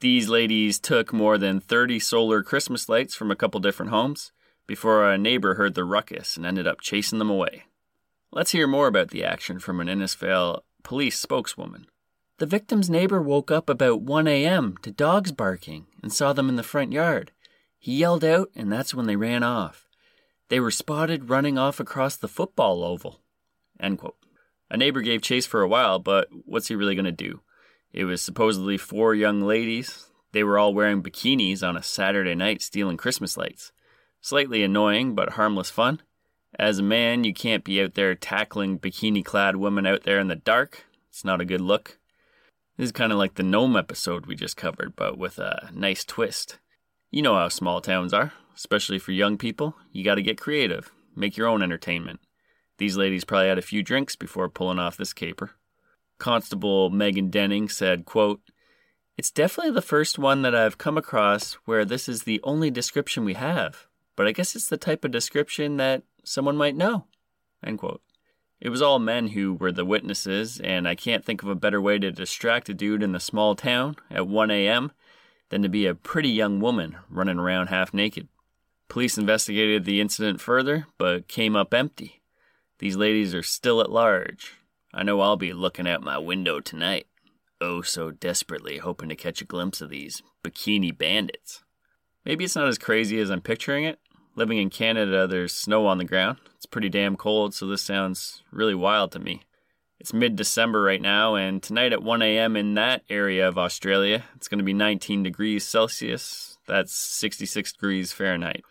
These 0.00 0.28
ladies 0.28 0.78
took 0.78 1.12
more 1.12 1.36
than 1.36 1.60
30 1.60 1.98
solar 1.98 2.42
Christmas 2.42 2.88
lights 2.88 3.14
from 3.14 3.30
a 3.30 3.36
couple 3.36 3.60
different 3.60 3.90
homes 3.90 4.32
before 4.66 5.10
a 5.10 5.18
neighbor 5.18 5.54
heard 5.54 5.74
the 5.74 5.84
ruckus 5.84 6.36
and 6.36 6.46
ended 6.46 6.66
up 6.66 6.80
chasing 6.80 7.18
them 7.18 7.28
away. 7.28 7.64
Let's 8.30 8.52
hear 8.52 8.68
more 8.68 8.86
about 8.86 9.10
the 9.10 9.24
action 9.24 9.58
from 9.58 9.80
an 9.80 9.88
Innisfail 9.88 10.60
police 10.84 11.18
spokeswoman. 11.18 11.86
The 12.38 12.46
victim's 12.46 12.88
neighbor 12.88 13.20
woke 13.20 13.50
up 13.50 13.68
about 13.68 14.02
1 14.02 14.28
a.m. 14.28 14.76
to 14.82 14.92
dogs 14.92 15.32
barking 15.32 15.86
and 16.02 16.12
saw 16.12 16.32
them 16.32 16.48
in 16.48 16.54
the 16.54 16.62
front 16.62 16.92
yard. 16.92 17.32
He 17.76 17.96
yelled 17.96 18.24
out, 18.24 18.50
and 18.54 18.72
that's 18.72 18.94
when 18.94 19.06
they 19.06 19.16
ran 19.16 19.42
off. 19.42 19.89
They 20.50 20.60
were 20.60 20.72
spotted 20.72 21.30
running 21.30 21.56
off 21.56 21.78
across 21.78 22.16
the 22.16 22.28
football 22.28 22.82
oval. 22.82 23.22
End 23.78 23.98
quote. 23.98 24.16
A 24.68 24.76
neighbor 24.76 25.00
gave 25.00 25.22
chase 25.22 25.46
for 25.46 25.62
a 25.62 25.68
while, 25.68 26.00
but 26.00 26.28
what's 26.44 26.68
he 26.68 26.74
really 26.74 26.96
going 26.96 27.04
to 27.04 27.12
do? 27.12 27.40
It 27.92 28.04
was 28.04 28.20
supposedly 28.20 28.76
four 28.76 29.14
young 29.14 29.40
ladies. 29.40 30.06
They 30.32 30.42
were 30.42 30.58
all 30.58 30.74
wearing 30.74 31.02
bikinis 31.02 31.66
on 31.66 31.76
a 31.76 31.82
Saturday 31.82 32.34
night 32.34 32.62
stealing 32.62 32.96
Christmas 32.96 33.36
lights. 33.36 33.72
Slightly 34.20 34.62
annoying, 34.64 35.14
but 35.14 35.30
harmless 35.30 35.70
fun. 35.70 36.02
As 36.58 36.80
a 36.80 36.84
man, 36.84 37.22
you 37.22 37.32
can't 37.32 37.64
be 37.64 37.80
out 37.80 37.94
there 37.94 38.16
tackling 38.16 38.78
bikini 38.78 39.24
clad 39.24 39.56
women 39.56 39.86
out 39.86 40.02
there 40.02 40.18
in 40.18 40.28
the 40.28 40.36
dark. 40.36 40.84
It's 41.08 41.24
not 41.24 41.40
a 41.40 41.44
good 41.44 41.60
look. 41.60 41.98
This 42.76 42.86
is 42.86 42.92
kind 42.92 43.12
of 43.12 43.18
like 43.18 43.34
the 43.34 43.44
Gnome 43.44 43.76
episode 43.76 44.26
we 44.26 44.34
just 44.34 44.56
covered, 44.56 44.96
but 44.96 45.16
with 45.16 45.38
a 45.38 45.70
nice 45.72 46.04
twist. 46.04 46.58
You 47.10 47.22
know 47.22 47.34
how 47.34 47.48
small 47.48 47.80
towns 47.80 48.12
are, 48.12 48.32
especially 48.60 48.98
for 48.98 49.12
young 49.12 49.38
people. 49.38 49.74
You 49.90 50.04
gotta 50.04 50.20
get 50.20 50.38
creative, 50.38 50.92
make 51.16 51.38
your 51.38 51.48
own 51.48 51.62
entertainment. 51.62 52.20
These 52.76 52.98
ladies 52.98 53.24
probably 53.24 53.48
had 53.48 53.56
a 53.56 53.62
few 53.62 53.82
drinks 53.82 54.16
before 54.16 54.50
pulling 54.50 54.78
off 54.78 54.98
this 54.98 55.14
caper. 55.14 55.52
Constable 56.18 56.90
Megan 56.90 57.30
Denning 57.30 57.70
said, 57.70 58.04
quote, 58.04 58.42
It's 59.16 59.30
definitely 59.30 59.72
the 59.72 59.80
first 59.80 60.18
one 60.18 60.42
that 60.42 60.54
I've 60.54 60.76
come 60.76 60.98
across 60.98 61.54
where 61.64 61.86
this 61.86 62.06
is 62.06 62.24
the 62.24 62.38
only 62.44 62.70
description 62.70 63.24
we 63.24 63.32
have, 63.32 63.86
but 64.14 64.26
I 64.26 64.32
guess 64.32 64.54
it's 64.54 64.68
the 64.68 64.76
type 64.76 65.06
of 65.06 65.10
description 65.10 65.78
that 65.78 66.02
someone 66.22 66.56
might 66.58 66.76
know. 66.76 67.06
End 67.64 67.78
quote. 67.78 68.02
It 68.60 68.68
was 68.68 68.82
all 68.82 68.98
men 68.98 69.28
who 69.28 69.54
were 69.54 69.72
the 69.72 69.86
witnesses, 69.86 70.60
and 70.60 70.86
I 70.86 70.94
can't 70.94 71.24
think 71.24 71.42
of 71.42 71.48
a 71.48 71.54
better 71.54 71.80
way 71.80 71.98
to 71.98 72.12
distract 72.12 72.68
a 72.68 72.74
dude 72.74 73.02
in 73.02 73.12
the 73.12 73.20
small 73.20 73.54
town 73.54 73.96
at 74.10 74.26
1 74.26 74.50
a.m. 74.50 74.92
than 75.48 75.62
to 75.62 75.70
be 75.70 75.86
a 75.86 75.94
pretty 75.94 76.28
young 76.28 76.60
woman 76.60 76.98
running 77.08 77.38
around 77.38 77.68
half 77.68 77.94
naked. 77.94 78.28
Police 78.90 79.16
investigated 79.16 79.84
the 79.84 80.00
incident 80.00 80.40
further, 80.40 80.88
but 80.98 81.28
came 81.28 81.54
up 81.54 81.72
empty. 81.72 82.22
These 82.80 82.96
ladies 82.96 83.36
are 83.36 83.42
still 83.42 83.80
at 83.80 83.88
large. 83.88 84.54
I 84.92 85.04
know 85.04 85.20
I'll 85.20 85.36
be 85.36 85.52
looking 85.52 85.86
out 85.86 86.02
my 86.02 86.18
window 86.18 86.58
tonight. 86.58 87.06
oh 87.60 87.82
so 87.82 88.10
desperately 88.10 88.78
hoping 88.78 89.08
to 89.08 89.14
catch 89.14 89.40
a 89.40 89.44
glimpse 89.44 89.80
of 89.80 89.90
these 89.90 90.24
bikini 90.42 90.96
bandits. 90.96 91.62
Maybe 92.24 92.42
it's 92.42 92.56
not 92.56 92.66
as 92.66 92.78
crazy 92.78 93.20
as 93.20 93.30
I'm 93.30 93.42
picturing 93.42 93.84
it. 93.84 94.00
Living 94.34 94.58
in 94.58 94.70
Canada, 94.70 95.28
there's 95.28 95.52
snow 95.54 95.86
on 95.86 95.98
the 95.98 96.04
ground. 96.04 96.38
It's 96.56 96.66
pretty 96.66 96.88
damn 96.88 97.16
cold, 97.16 97.54
so 97.54 97.68
this 97.68 97.82
sounds 97.82 98.42
really 98.50 98.74
wild 98.74 99.12
to 99.12 99.20
me. 99.20 99.42
It's 100.00 100.12
mid 100.12 100.34
December 100.34 100.82
right 100.82 101.00
now, 101.00 101.36
and 101.36 101.62
tonight 101.62 101.92
at 101.92 102.02
1 102.02 102.22
a.m. 102.22 102.56
in 102.56 102.74
that 102.74 103.04
area 103.08 103.46
of 103.46 103.56
Australia, 103.56 104.24
it's 104.34 104.48
going 104.48 104.58
to 104.58 104.64
be 104.64 104.72
19 104.72 105.22
degrees 105.22 105.64
Celsius. 105.64 106.58
That's 106.66 106.92
66 106.92 107.74
degrees 107.74 108.12
Fahrenheit. 108.12 108.64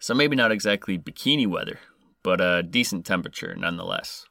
So 0.00 0.14
maybe 0.14 0.36
not 0.36 0.52
exactly 0.52 0.98
bikini 0.98 1.46
weather, 1.46 1.80
but 2.22 2.40
a 2.40 2.62
decent 2.62 3.04
temperature 3.04 3.54
nonetheless. 3.56 4.26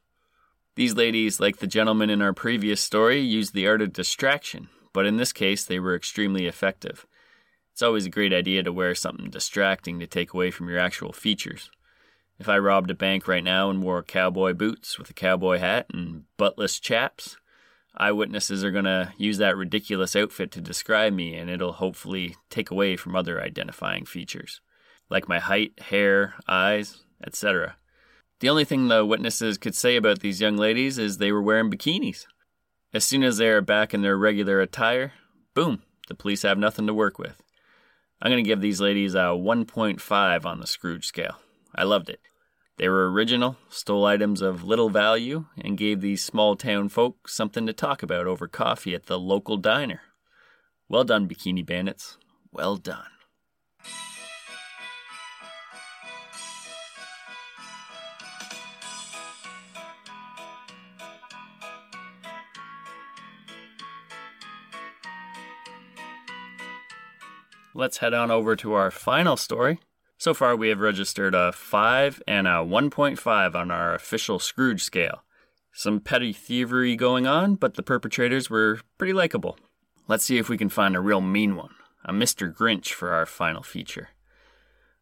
These 0.76 0.96
ladies, 0.96 1.40
like 1.40 1.58
the 1.58 1.68
gentleman 1.68 2.10
in 2.10 2.22
our 2.22 2.34
previous 2.34 2.82
story, 2.82 3.20
used 3.20 3.54
the 3.54 3.68
art 3.68 3.82
of 3.82 3.94
distraction, 3.94 4.70
but 4.94 5.06
in 5.06 5.18
this 5.18 5.34
case, 5.34 5.66
they 5.66 5.80
were 5.80 5.96
extremely 5.96 6.46
effective. 6.46 7.06
It's 7.72 7.82
always 7.82 8.06
a 8.06 8.12
great 8.12 8.34
idea 8.34 8.64
to 8.64 8.72
wear 8.72 8.96
something 8.96 9.30
distracting 9.30 10.00
to 10.00 10.08
take 10.08 10.34
away 10.34 10.52
from 10.52 10.70
your 10.70 10.80
actual 10.80 11.14
features. 11.14 11.70
If 12.40 12.48
I 12.48 12.60
robbed 12.60 12.92
a 12.92 12.96
bank 12.96 13.28
right 13.28 13.44
now 13.44 13.70
and 13.70 13.82
wore 13.82 14.04
cowboy 14.04 14.54
boots 14.54 15.00
with 15.00 15.10
a 15.10 15.14
cowboy 15.14 15.58
hat 15.58 15.88
and 15.92 16.24
buttless 16.38 16.80
chaps, 16.80 17.38
eyewitnesses 17.96 18.64
are 18.64 18.72
going 18.72 18.86
to 18.86 19.14
use 19.18 19.40
that 19.40 19.58
ridiculous 19.58 20.16
outfit 20.16 20.52
to 20.52 20.62
describe 20.62 21.14
me, 21.14 21.36
and 21.36 21.50
it'll 21.50 21.74
hopefully 21.74 22.36
take 22.50 22.70
away 22.70 22.96
from 22.96 23.16
other 23.16 23.42
identifying 23.42 24.06
features, 24.06 24.62
like 25.10 25.28
my 25.28 25.40
height, 25.40 25.80
hair, 25.80 26.36
eyes, 26.48 27.04
etc. 27.26 27.76
The 28.40 28.50
only 28.50 28.66
thing 28.66 28.88
the 28.88 29.06
witnesses 29.06 29.58
could 29.58 29.76
say 29.76 29.96
about 29.96 30.20
these 30.20 30.42
young 30.42 30.58
ladies 30.58 30.98
is 30.98 31.18
they 31.18 31.32
were 31.32 31.42
wearing 31.42 31.72
bikinis. 31.72 32.26
As 32.94 33.04
soon 33.04 33.24
as 33.24 33.38
they 33.38 33.50
are 33.50 33.62
back 33.62 33.94
in 33.94 34.02
their 34.02 34.18
regular 34.18 34.62
attire, 34.62 35.14
boom, 35.54 35.82
the 36.08 36.16
police 36.16 36.44
have 36.44 36.58
nothing 36.58 36.88
to 36.88 36.94
work 36.94 37.18
with. 37.18 37.42
I'm 38.22 38.32
going 38.32 38.44
to 38.44 38.48
give 38.48 38.62
these 38.62 38.82
ladies 38.82 39.16
a 39.16 39.36
1.5 39.36 40.46
on 40.46 40.60
the 40.60 40.68
Scrooge 40.68 41.06
scale. 41.06 41.40
I 41.76 41.84
loved 41.84 42.10
it. 42.10 42.20
They 42.78 42.88
were 42.90 43.12
original, 43.12 43.58
stole 43.70 44.06
items 44.06 44.42
of 44.42 44.64
little 44.64 44.90
value, 44.90 45.46
and 45.58 45.78
gave 45.78 46.02
these 46.02 46.24
small 46.24 46.56
town 46.56 46.90
folk 46.90 47.28
something 47.28 47.66
to 47.66 47.74
talk 47.74 48.04
about 48.04 48.28
over 48.28 48.48
coffee 48.48 48.94
at 48.94 49.08
the 49.08 49.20
local 49.20 49.58
diner. 49.58 50.02
Well 50.88 51.04
done, 51.04 51.28
Bikini 51.28 51.66
Bandits. 51.66 52.18
Well 52.52 52.78
done. 52.78 53.17
Let's 67.78 68.00
head 68.00 68.16
on 68.16 68.32
over 68.32 68.56
to 68.56 68.74
our 68.74 68.90
final 68.90 69.38
story. 69.38 69.80
So 70.18 70.34
far, 70.34 70.56
we 70.56 70.70
have 70.70 70.80
registered 70.80 71.36
a 71.36 71.52
5 71.52 72.24
and 72.28 72.48
a 72.48 72.66
1.5 72.66 73.54
on 73.54 73.70
our 73.70 73.94
official 73.94 74.40
Scrooge 74.40 74.84
scale. 74.84 75.24
Some 75.74 76.00
petty 76.00 76.34
thievery 76.34 76.96
going 76.96 77.28
on, 77.28 77.54
but 77.54 77.76
the 77.76 77.84
perpetrators 77.84 78.50
were 78.50 78.80
pretty 78.98 79.14
likable. 79.14 79.60
Let's 80.08 80.26
see 80.26 80.40
if 80.40 80.50
we 80.50 80.58
can 80.58 80.70
find 80.70 80.96
a 80.96 81.00
real 81.00 81.22
mean 81.22 81.56
one, 81.56 81.76
a 82.04 82.12
Mr. 82.12 82.52
Grinch 82.52 82.94
for 82.94 83.14
our 83.14 83.28
final 83.28 83.62
feature. 83.62 84.10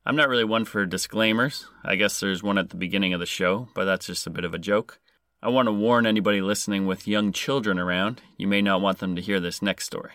I'm 0.06 0.18
not 0.18 0.28
really 0.28 0.44
one 0.44 0.66
for 0.66 0.86
disclaimers. 0.86 1.68
I 1.86 1.96
guess 1.96 2.20
there's 2.20 2.44
one 2.44 2.58
at 2.58 2.72
the 2.72 2.76
beginning 2.76 3.14
of 3.14 3.22
the 3.22 3.26
show, 3.26 3.70
but 3.74 3.86
that's 3.86 4.08
just 4.08 4.28
a 4.28 4.32
bit 4.32 4.44
of 4.44 4.54
a 4.54 4.60
joke. 4.60 5.00
I 5.42 5.48
want 5.48 5.70
to 5.70 5.72
warn 5.72 6.06
anybody 6.06 6.42
listening 6.42 6.86
with 6.86 7.08
young 7.08 7.32
children 7.32 7.80
around, 7.80 8.22
you 8.36 8.48
may 8.50 8.62
not 8.62 8.82
want 8.82 8.98
them 8.98 9.16
to 9.16 9.22
hear 9.22 9.40
this 9.40 9.62
next 9.62 9.86
story. 9.86 10.12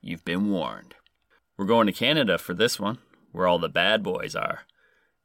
You've 0.00 0.24
been 0.24 0.50
warned. 0.50 0.96
We're 1.56 1.66
going 1.66 1.86
to 1.86 1.92
Canada 1.92 2.36
for 2.36 2.52
this 2.52 2.80
one, 2.80 2.98
where 3.30 3.46
all 3.46 3.60
the 3.60 3.68
bad 3.68 4.02
boys 4.02 4.34
are. 4.34 4.62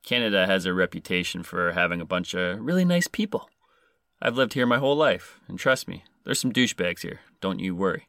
Canada 0.04 0.46
has 0.46 0.66
a 0.68 0.74
reputation 0.76 1.42
for 1.42 1.72
having 1.72 2.00
a 2.02 2.06
bunch 2.06 2.36
of 2.36 2.60
really 2.60 2.86
nice 2.86 3.08
people. 3.08 3.50
I've 4.22 4.38
lived 4.38 4.54
here 4.54 4.68
my 4.68 4.78
whole 4.78 4.96
life, 4.96 5.40
and 5.48 5.58
trust 5.58 5.88
me, 5.88 6.04
there's 6.24 6.40
some 6.40 6.54
douchebags 6.54 7.02
here, 7.02 7.22
don't 7.42 7.60
you 7.60 7.76
worry. 7.76 8.06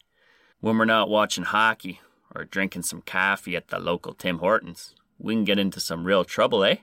When 0.60 0.76
we're 0.76 0.84
not 0.84 1.08
watching 1.08 1.44
hockey 1.44 2.00
or 2.34 2.44
drinking 2.44 2.82
some 2.82 3.00
coffee 3.00 3.56
at 3.56 3.68
the 3.68 3.78
local 3.78 4.12
Tim 4.12 4.40
Hortons, 4.40 4.94
we 5.18 5.32
can 5.32 5.44
get 5.44 5.58
into 5.58 5.80
some 5.80 6.04
real 6.04 6.24
trouble, 6.24 6.62
eh? 6.62 6.76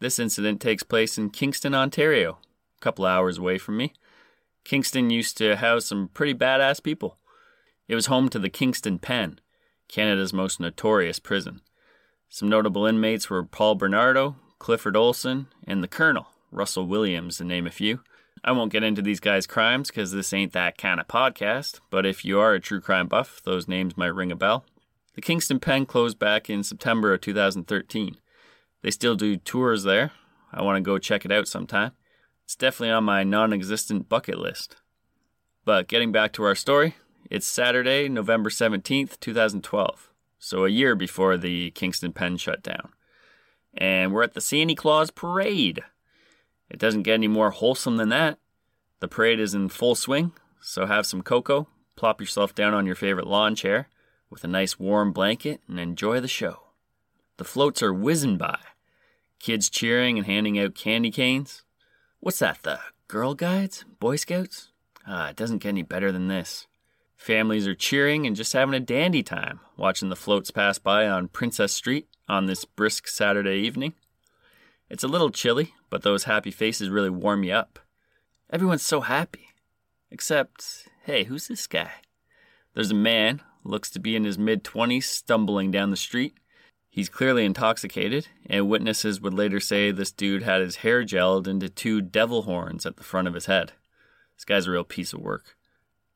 This 0.00 0.18
incident 0.18 0.62
takes 0.62 0.82
place 0.82 1.18
in 1.18 1.30
Kingston, 1.30 1.74
Ontario, 1.74 2.38
a 2.78 2.80
couple 2.80 3.04
hours 3.04 3.36
away 3.36 3.58
from 3.58 3.76
me. 3.76 3.92
Kingston 4.64 5.10
used 5.10 5.36
to 5.36 5.56
house 5.56 5.84
some 5.84 6.08
pretty 6.14 6.32
badass 6.32 6.82
people. 6.82 7.18
It 7.88 7.94
was 7.94 8.06
home 8.06 8.30
to 8.30 8.38
the 8.38 8.48
Kingston 8.48 8.98
Pen, 8.98 9.38
Canada's 9.88 10.32
most 10.32 10.60
notorious 10.60 11.18
prison. 11.18 11.60
Some 12.28 12.48
notable 12.48 12.86
inmates 12.86 13.30
were 13.30 13.44
Paul 13.44 13.76
Bernardo, 13.76 14.36
Clifford 14.58 14.96
Olson, 14.96 15.46
and 15.66 15.82
the 15.82 15.88
Colonel, 15.88 16.28
Russell 16.50 16.86
Williams, 16.86 17.38
to 17.38 17.44
name 17.44 17.66
a 17.66 17.70
few. 17.70 18.00
I 18.44 18.52
won't 18.52 18.72
get 18.72 18.82
into 18.82 19.02
these 19.02 19.20
guys' 19.20 19.46
crimes 19.46 19.88
because 19.88 20.12
this 20.12 20.32
ain't 20.32 20.52
that 20.52 20.78
kind 20.78 21.00
of 21.00 21.08
podcast, 21.08 21.80
but 21.90 22.06
if 22.06 22.24
you 22.24 22.38
are 22.38 22.54
a 22.54 22.60
true 22.60 22.80
crime 22.80 23.08
buff, 23.08 23.40
those 23.44 23.68
names 23.68 23.96
might 23.96 24.14
ring 24.14 24.30
a 24.30 24.36
bell. 24.36 24.64
The 25.14 25.22
Kingston 25.22 25.60
Pen 25.60 25.86
closed 25.86 26.18
back 26.18 26.50
in 26.50 26.62
September 26.62 27.12
of 27.14 27.22
2013. 27.22 28.18
They 28.82 28.90
still 28.90 29.16
do 29.16 29.36
tours 29.36 29.82
there. 29.82 30.12
I 30.52 30.62
want 30.62 30.76
to 30.76 30.82
go 30.82 30.98
check 30.98 31.24
it 31.24 31.32
out 31.32 31.48
sometime. 31.48 31.92
It's 32.44 32.54
definitely 32.54 32.92
on 32.92 33.04
my 33.04 33.24
non 33.24 33.52
existent 33.52 34.08
bucket 34.08 34.38
list. 34.38 34.76
But 35.64 35.88
getting 35.88 36.12
back 36.12 36.32
to 36.34 36.44
our 36.44 36.54
story, 36.54 36.94
it's 37.30 37.46
Saturday, 37.46 38.08
November 38.08 38.50
17th, 38.50 39.18
2012, 39.20 40.10
so 40.38 40.64
a 40.64 40.68
year 40.70 40.94
before 40.94 41.36
the 41.36 41.70
Kingston 41.72 42.12
Pen 42.12 42.36
shut 42.36 42.62
down. 42.62 42.90
And 43.76 44.12
we're 44.12 44.22
at 44.22 44.34
the 44.34 44.40
Santa 44.40 44.74
Claus 44.74 45.10
Parade. 45.10 45.82
It 46.70 46.78
doesn't 46.78 47.02
get 47.02 47.14
any 47.14 47.28
more 47.28 47.50
wholesome 47.50 47.96
than 47.96 48.08
that. 48.10 48.38
The 49.00 49.08
parade 49.08 49.40
is 49.40 49.54
in 49.54 49.68
full 49.68 49.94
swing, 49.94 50.32
so 50.60 50.86
have 50.86 51.06
some 51.06 51.22
cocoa, 51.22 51.68
plop 51.96 52.20
yourself 52.20 52.54
down 52.54 52.74
on 52.74 52.86
your 52.86 52.94
favorite 52.94 53.26
lawn 53.26 53.54
chair 53.54 53.88
with 54.30 54.42
a 54.44 54.48
nice 54.48 54.78
warm 54.78 55.12
blanket, 55.12 55.60
and 55.68 55.78
enjoy 55.78 56.20
the 56.20 56.28
show. 56.28 56.62
The 57.36 57.44
floats 57.44 57.82
are 57.82 57.92
whizzing 57.92 58.38
by, 58.38 58.58
kids 59.38 59.68
cheering 59.68 60.18
and 60.18 60.26
handing 60.26 60.58
out 60.58 60.74
candy 60.74 61.10
canes. 61.10 61.62
What's 62.20 62.40
that, 62.40 62.62
the 62.62 62.80
Girl 63.08 63.34
Guides? 63.34 63.84
Boy 64.00 64.16
Scouts? 64.16 64.72
Ah, 65.06 65.28
it 65.28 65.36
doesn't 65.36 65.58
get 65.58 65.68
any 65.68 65.82
better 65.82 66.10
than 66.10 66.28
this. 66.28 66.66
Families 67.16 67.66
are 67.66 67.74
cheering 67.74 68.26
and 68.26 68.36
just 68.36 68.52
having 68.52 68.74
a 68.74 68.80
dandy 68.80 69.22
time 69.22 69.60
watching 69.76 70.10
the 70.10 70.16
floats 70.16 70.50
pass 70.50 70.78
by 70.78 71.08
on 71.08 71.28
Princess 71.28 71.72
Street 71.72 72.08
on 72.28 72.46
this 72.46 72.64
brisk 72.64 73.08
Saturday 73.08 73.56
evening. 73.56 73.94
It's 74.88 75.02
a 75.02 75.08
little 75.08 75.30
chilly, 75.30 75.74
but 75.90 76.02
those 76.02 76.24
happy 76.24 76.50
faces 76.50 76.88
really 76.88 77.10
warm 77.10 77.42
you 77.42 77.52
up. 77.52 77.80
Everyone's 78.50 78.82
so 78.82 79.00
happy. 79.00 79.48
Except, 80.10 80.88
hey, 81.04 81.24
who's 81.24 81.48
this 81.48 81.66
guy? 81.66 81.90
There's 82.74 82.92
a 82.92 82.94
man, 82.94 83.42
looks 83.64 83.90
to 83.90 83.98
be 83.98 84.14
in 84.14 84.24
his 84.24 84.38
mid 84.38 84.62
20s, 84.62 85.04
stumbling 85.04 85.70
down 85.70 85.90
the 85.90 85.96
street. 85.96 86.34
He's 86.88 87.08
clearly 87.08 87.44
intoxicated, 87.44 88.28
and 88.48 88.68
witnesses 88.68 89.20
would 89.20 89.34
later 89.34 89.58
say 89.58 89.90
this 89.90 90.12
dude 90.12 90.44
had 90.44 90.60
his 90.60 90.76
hair 90.76 91.02
gelled 91.02 91.48
into 91.48 91.68
two 91.68 92.00
devil 92.00 92.42
horns 92.42 92.86
at 92.86 92.96
the 92.96 93.04
front 93.04 93.26
of 93.26 93.34
his 93.34 93.46
head. 93.46 93.72
This 94.36 94.44
guy's 94.44 94.66
a 94.66 94.70
real 94.70 94.84
piece 94.84 95.12
of 95.12 95.20
work. 95.20 95.55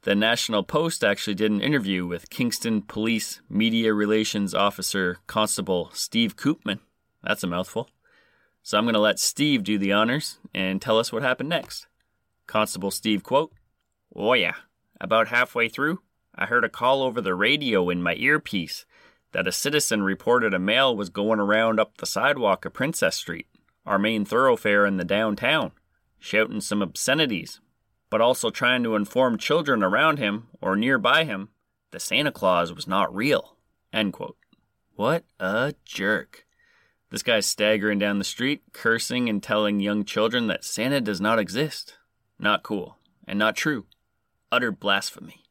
The 0.02 0.14
National 0.14 0.62
Post 0.62 1.04
actually 1.04 1.34
did 1.34 1.50
an 1.50 1.60
interview 1.60 2.06
with 2.06 2.30
Kingston 2.30 2.80
Police 2.80 3.42
Media 3.50 3.92
Relations 3.92 4.54
Officer 4.54 5.18
Constable 5.26 5.90
Steve 5.92 6.36
Koopman. 6.36 6.78
That's 7.22 7.42
a 7.42 7.46
mouthful. 7.46 7.90
So 8.62 8.78
I'm 8.78 8.84
going 8.84 8.94
to 8.94 9.00
let 9.00 9.18
Steve 9.18 9.62
do 9.62 9.76
the 9.76 9.92
honors 9.92 10.38
and 10.54 10.80
tell 10.80 10.98
us 10.98 11.12
what 11.12 11.22
happened 11.22 11.50
next. 11.50 11.86
Constable 12.46 12.90
Steve 12.90 13.22
quote, 13.22 13.52
Oh 14.16 14.32
yeah, 14.32 14.54
about 14.98 15.28
halfway 15.28 15.68
through, 15.68 16.00
I 16.34 16.46
heard 16.46 16.64
a 16.64 16.70
call 16.70 17.02
over 17.02 17.20
the 17.20 17.34
radio 17.34 17.90
in 17.90 18.02
my 18.02 18.14
earpiece 18.14 18.86
that 19.32 19.46
a 19.46 19.52
citizen 19.52 20.02
reported 20.02 20.54
a 20.54 20.58
male 20.58 20.96
was 20.96 21.10
going 21.10 21.40
around 21.40 21.78
up 21.78 21.98
the 21.98 22.06
sidewalk 22.06 22.64
of 22.64 22.72
Princess 22.72 23.16
Street, 23.16 23.48
our 23.84 23.98
main 23.98 24.24
thoroughfare 24.24 24.86
in 24.86 24.96
the 24.96 25.04
downtown, 25.04 25.72
shouting 26.18 26.62
some 26.62 26.80
obscenities, 26.80 27.60
but 28.10 28.20
also 28.20 28.50
trying 28.50 28.82
to 28.82 28.96
inform 28.96 29.38
children 29.38 29.82
around 29.82 30.18
him 30.18 30.48
or 30.60 30.76
nearby 30.76 31.24
him 31.24 31.48
that 31.92 32.02
Santa 32.02 32.32
Claus 32.32 32.72
was 32.72 32.86
not 32.86 33.14
real. 33.14 33.56
End 33.92 34.12
quote. 34.12 34.36
What 34.96 35.24
a 35.38 35.74
jerk. 35.84 36.44
This 37.10 37.22
guy's 37.22 37.46
staggering 37.46 37.98
down 37.98 38.18
the 38.18 38.24
street, 38.24 38.62
cursing 38.72 39.28
and 39.28 39.42
telling 39.42 39.80
young 39.80 40.04
children 40.04 40.46
that 40.48 40.64
Santa 40.64 41.00
does 41.00 41.20
not 41.20 41.38
exist. 41.38 41.96
Not 42.38 42.62
cool, 42.62 42.98
and 43.26 43.38
not 43.38 43.56
true. 43.56 43.86
Utter 44.52 44.70
blasphemy. 44.70 45.44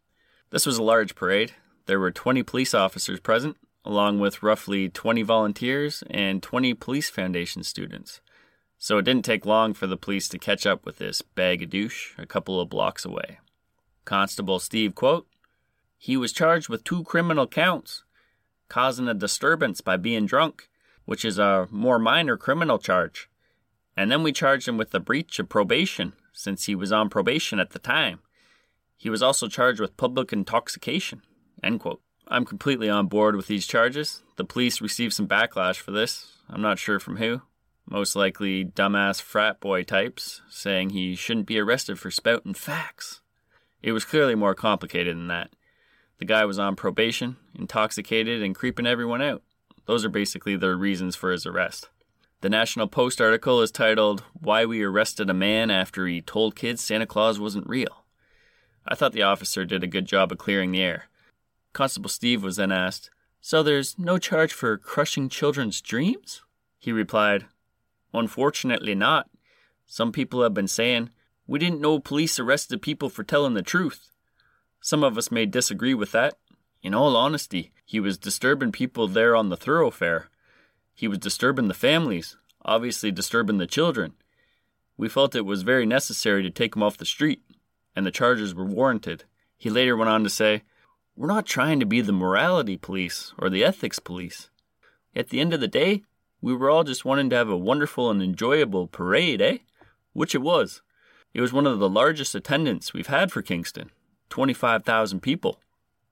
This 0.52 0.66
was 0.66 0.78
a 0.78 0.84
large 0.84 1.16
parade. 1.16 1.54
There 1.86 2.00
were 2.00 2.12
20 2.12 2.44
police 2.44 2.74
officers 2.74 3.20
present, 3.20 3.58
along 3.84 4.20
with 4.20 4.44
roughly 4.44 4.90
20 4.90 5.22
volunteers 5.24 6.04
and 6.10 6.42
20 6.42 6.74
Police 6.76 7.10
Foundation 7.10 7.64
students. 7.64 8.22
So 8.80 8.98
it 8.98 9.04
didn't 9.04 9.26
take 9.26 9.46
long 9.46 9.74
for 9.74 9.86
the 9.86 9.98
police 9.98 10.28
to 10.30 10.40
catch 10.40 10.66
up 10.66 10.86
with 10.86 10.98
this 10.98 11.22
bag 11.22 11.62
of 11.62 11.70
douche 11.70 12.14
a 12.18 12.26
couple 12.26 12.60
of 12.60 12.70
blocks 12.70 13.06
away. 13.06 13.40
Constable 14.06 14.58
Steve 14.58 14.96
quote, 14.96 15.28
He 15.98 16.18
was 16.18 16.34
charged 16.34 16.70
with 16.70 16.84
two 16.84 17.04
criminal 17.04 17.46
counts 17.46 18.04
causing 18.70 19.08
a 19.08 19.14
disturbance 19.14 19.82
by 19.82 19.98
being 19.98 20.26
drunk, 20.26 20.70
which 21.06 21.26
is 21.26 21.38
a 21.38 21.68
more 21.72 22.00
minor 22.00 22.38
criminal 22.38 22.78
charge. 22.78 23.30
And 23.98 24.10
then 24.10 24.24
we 24.24 24.32
charged 24.32 24.68
him 24.68 24.78
with 24.78 24.92
the 24.92 25.00
breach 25.00 25.40
of 25.40 25.50
probation, 25.50 26.14
since 26.32 26.66
he 26.66 26.76
was 26.76 26.92
on 26.92 27.10
probation 27.10 27.60
at 27.60 27.72
the 27.72 27.80
time. 27.80 28.20
He 28.96 29.10
was 29.10 29.22
also 29.22 29.48
charged 29.48 29.82
with 29.82 29.98
public 29.98 30.32
intoxication. 30.32 31.24
End 31.62 31.82
quote. 31.82 32.02
I'm 32.28 32.46
completely 32.46 32.90
on 32.90 33.08
board 33.08 33.36
with 33.36 33.48
these 33.48 33.66
charges. 33.66 34.22
The 34.38 34.46
police 34.46 34.82
received 34.82 35.14
some 35.14 35.28
backlash 35.28 35.78
for 35.78 35.92
this. 35.92 36.34
I'm 36.48 36.62
not 36.62 36.80
sure 36.80 37.00
from 37.00 37.18
who. 37.18 37.42
Most 37.92 38.16
likely 38.16 38.64
dumbass 38.64 39.20
frat 39.20 39.60
boy 39.60 39.82
types 39.82 40.42
saying 40.48 40.92
he 40.92 41.16
shouldn't 41.16 41.48
be 41.48 41.58
arrested 41.58 41.98
for 41.98 42.12
spouting 42.12 42.54
facts. 42.54 43.22
It 43.82 43.94
was 43.94 44.06
clearly 44.06 44.36
more 44.36 44.54
complicated 44.54 45.18
than 45.18 45.28
that. 45.28 45.50
The 46.20 46.26
guy 46.26 46.46
was 46.46 46.60
on 46.60 46.76
probation, 46.76 47.38
intoxicated, 47.56 48.44
and 48.44 48.54
creeping 48.54 48.86
everyone 48.86 49.24
out. 49.24 49.42
Those 49.86 50.06
are 50.06 50.10
basically 50.10 50.56
the 50.56 50.76
reasons 50.76 51.16
for 51.16 51.32
his 51.32 51.48
arrest. 51.48 51.90
The 52.42 52.50
National 52.50 52.88
Post 52.88 53.20
article 53.20 53.60
is 53.62 53.72
titled, 53.72 54.24
Why 54.40 54.66
We 54.66 54.84
Arrested 54.84 55.30
a 55.32 55.34
Man 55.34 55.72
After 55.72 56.06
He 56.06 56.22
Told 56.22 56.56
Kids 56.56 56.84
Santa 56.84 57.08
Claus 57.08 57.40
Wasn't 57.40 57.68
Real. 57.68 58.06
I 58.88 58.94
thought 58.94 59.14
the 59.14 59.24
officer 59.24 59.66
did 59.66 59.84
a 59.84 59.88
good 59.88 60.06
job 60.06 60.32
of 60.32 60.38
clearing 60.38 60.72
the 60.72 60.82
air. 60.84 61.06
Constable 61.74 62.10
Steve 62.10 62.44
was 62.44 62.58
then 62.58 62.72
asked, 62.72 63.10
So 63.42 63.64
there's 63.64 63.98
no 63.98 64.20
charge 64.20 64.54
for 64.54 64.78
crushing 64.78 65.28
children's 65.28 65.82
dreams? 65.82 66.44
He 66.78 66.92
replied, 66.92 67.46
Unfortunately 68.14 68.96
not. 68.96 69.30
Some 69.86 70.12
people 70.12 70.44
have 70.44 70.54
been 70.54 70.68
saying, 70.68 71.10
We 71.48 71.60
didn't 71.60 71.82
know 71.82 72.00
police 72.00 72.40
arrested 72.40 72.82
people 72.82 73.10
for 73.10 73.24
telling 73.24 73.54
the 73.54 73.62
truth. 73.62 74.10
Some 74.82 75.04
of 75.04 75.18
us 75.18 75.32
may 75.32 75.46
disagree 75.46 75.94
with 75.94 76.12
that. 76.12 76.38
In 76.82 76.94
all 76.94 77.18
honesty, 77.18 77.72
he 77.86 78.00
was 78.00 78.18
disturbing 78.18 78.72
people 78.72 79.08
there 79.08 79.36
on 79.36 79.50
the 79.50 79.58
thoroughfare. 79.58 80.30
He 80.94 81.08
was 81.08 81.18
disturbing 81.18 81.68
the 81.68 81.74
families, 81.74 82.38
obviously 82.64 83.12
disturbing 83.12 83.58
the 83.58 83.68
children. 83.68 84.14
We 84.96 85.10
felt 85.10 85.36
it 85.36 85.46
was 85.46 85.64
very 85.64 85.86
necessary 85.86 86.44
to 86.44 86.50
take 86.50 86.76
him 86.76 86.84
off 86.84 86.98
the 86.98 87.06
street, 87.06 87.42
and 87.96 88.06
the 88.06 88.12
charges 88.12 88.54
were 88.54 88.66
warranted. 88.66 89.24
He 89.58 89.70
later 89.70 89.96
went 89.98 90.10
on 90.10 90.24
to 90.24 90.30
say, 90.30 90.64
We're 91.16 91.28
not 91.28 91.46
trying 91.46 91.80
to 91.80 91.86
be 91.86 92.02
the 92.02 92.12
morality 92.12 92.78
police 92.78 93.34
or 93.38 93.50
the 93.50 93.64
ethics 93.64 94.00
police. 94.00 94.50
At 95.16 95.30
the 95.30 95.40
end 95.40 95.54
of 95.54 95.60
the 95.60 95.68
day, 95.68 96.04
we 96.42 96.56
were 96.56 96.70
all 96.70 96.84
just 96.84 97.06
wanting 97.06 97.30
to 97.30 97.36
have 97.36 97.50
a 97.50 97.58
wonderful 97.58 98.10
and 98.10 98.22
enjoyable 98.22 98.88
parade, 98.88 99.42
eh? 99.42 99.58
Which 100.14 100.34
it 100.34 100.42
was. 100.42 100.82
It 101.34 101.42
was 101.42 101.54
one 101.54 101.68
of 101.68 101.80
the 101.80 101.90
largest 101.90 102.34
attendance 102.34 102.94
we've 102.94 103.08
had 103.08 103.32
for 103.32 103.42
Kingston 103.42 103.92
25,000 104.30 105.22
people. 105.22 105.60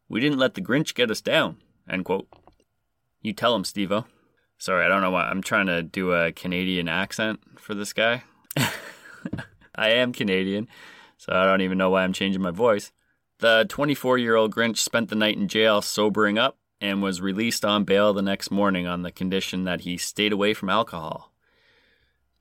We 0.10 0.20
didn't 0.20 0.40
let 0.40 0.54
the 0.54 0.62
Grinch 0.62 0.94
get 0.94 1.12
us 1.12 1.22
down. 1.22 1.58
End 1.90 2.06
quote. 2.06 2.28
You 3.22 3.34
tell 3.34 3.56
him, 3.56 3.64
Stevo. 3.64 4.06
Sorry, 4.58 4.84
I 4.84 4.88
don't 4.88 5.02
know 5.02 5.12
why. 5.12 5.30
I'm 5.30 5.44
trying 5.44 5.68
to 5.68 5.84
do 5.84 6.14
a 6.14 6.32
Canadian 6.32 6.88
accent 6.88 7.40
for 7.60 7.74
this 7.74 7.94
guy. 7.94 8.24
I 9.76 9.90
am 9.90 10.14
Canadian, 10.14 10.68
so 11.18 11.34
I 11.34 11.46
don't 11.46 11.62
even 11.62 11.78
know 11.78 11.92
why 11.92 12.04
I'm 12.04 12.14
changing 12.14 12.42
my 12.42 12.52
voice. 12.52 12.92
The 13.40 13.66
24 13.70 14.18
year 14.18 14.36
old 14.36 14.56
Grinch 14.56 14.78
spent 14.78 15.10
the 15.10 15.16
night 15.16 15.38
in 15.38 15.48
jail 15.48 15.82
sobering 15.82 16.40
up 16.40 16.58
and 16.80 17.02
was 17.02 17.22
released 17.22 17.66
on 17.66 17.84
bail 17.84 18.14
the 18.14 18.22
next 18.22 18.52
morning 18.52 18.86
on 18.88 19.02
the 19.02 19.12
condition 19.12 19.64
that 19.64 19.82
he 19.82 19.98
stayed 19.98 20.32
away 20.32 20.54
from 20.54 20.70
alcohol. 20.70 21.32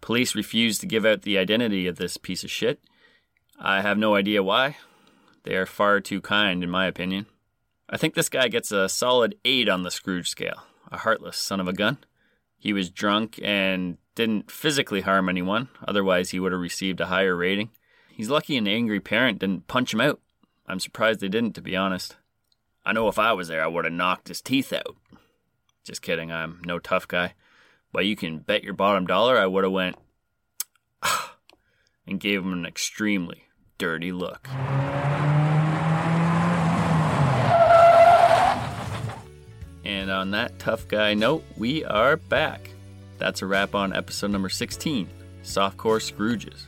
Police 0.01 0.35
refused 0.35 0.81
to 0.83 0.87
give 0.87 1.05
out 1.05 1.23
the 1.23 1.39
identity 1.39 1.87
of 1.87 1.97
this 1.97 2.17
piece 2.17 2.45
of 2.45 2.51
shit. 2.51 2.81
I 3.59 3.81
have 3.81 3.99
no 3.99 4.15
idea 4.15 4.43
why. 4.43 4.77
They 5.45 5.57
are 5.57 5.67
far 5.67 6.01
too 6.01 6.21
kind, 6.21 6.63
in 6.63 6.71
my 6.71 6.87
opinion. 6.87 7.27
I 7.89 7.97
think 7.97 8.15
this 8.15 8.29
guy 8.29 8.49
gets 8.49 8.73
a 8.73 8.89
solid 8.89 9.37
8 9.45 9.69
on 9.69 9.83
the 9.83 9.91
Scrooge 9.91 10.29
scale. 10.29 10.65
A 10.91 10.99
heartless 10.99 11.37
son 11.37 11.61
of 11.61 11.69
a 11.69 11.73
gun. 11.73 11.99
He 12.59 12.73
was 12.73 12.91
drunk 12.91 13.39
and 13.43 13.99
didn't 14.15 14.51
physically 14.51 15.03
harm 15.03 15.29
anyone, 15.29 15.69
otherwise, 15.87 16.31
he 16.31 16.41
would 16.41 16.53
have 16.53 16.61
received 16.61 17.01
a 17.01 17.07
higher 17.07 17.37
rating. 17.37 17.71
He's 18.11 18.31
lucky 18.31 18.57
an 18.57 18.67
angry 18.67 18.99
parent 18.99 19.39
didn't 19.39 19.69
punch 19.69 19.93
him 19.93 20.01
out. 20.01 20.21
I'm 20.67 20.81
surprised 20.81 21.21
they 21.21 21.29
didn't, 21.29 21.55
to 21.55 21.61
be 21.61 21.77
honest. 21.77 22.17
I 22.87 22.93
know 22.93 23.09
if 23.09 23.19
I 23.19 23.33
was 23.33 23.49
there, 23.49 23.65
I 23.65 23.67
would 23.67 23.85
have 23.85 23.93
knocked 23.93 24.29
his 24.29 24.41
teeth 24.41 24.73
out. 24.73 24.95
Just 25.83 26.03
kidding, 26.03 26.31
I'm 26.31 26.61
no 26.65 26.79
tough 26.79 27.09
guy. 27.09 27.35
But 27.91 28.07
you 28.07 28.15
can 28.15 28.39
bet 28.39 28.63
your 28.63 28.75
bottom 28.75 29.09
dollar 29.09 29.37
I 29.37 29.47
would 29.47 29.65
have 29.65 29.73
went 29.73 29.97
and 32.07 32.21
gave 32.21 32.43
him 32.43 32.53
an 32.53 32.65
extremely 32.65 33.49
dirty 33.77 34.13
look. 34.13 34.49
And 39.85 40.09
on 40.09 40.31
that 40.31 40.61
tough 40.61 40.87
guy 40.87 41.15
note, 41.15 41.45
we 41.57 41.85
are 41.85 42.17
back. 42.17 42.71
That's 43.19 43.43
a 43.43 43.47
wrap 43.47 43.75
on 43.75 43.97
episode 43.97 44.31
number 44.31 44.49
16 44.49 45.09
Softcore 45.43 45.99
Scrooges. 46.01 46.67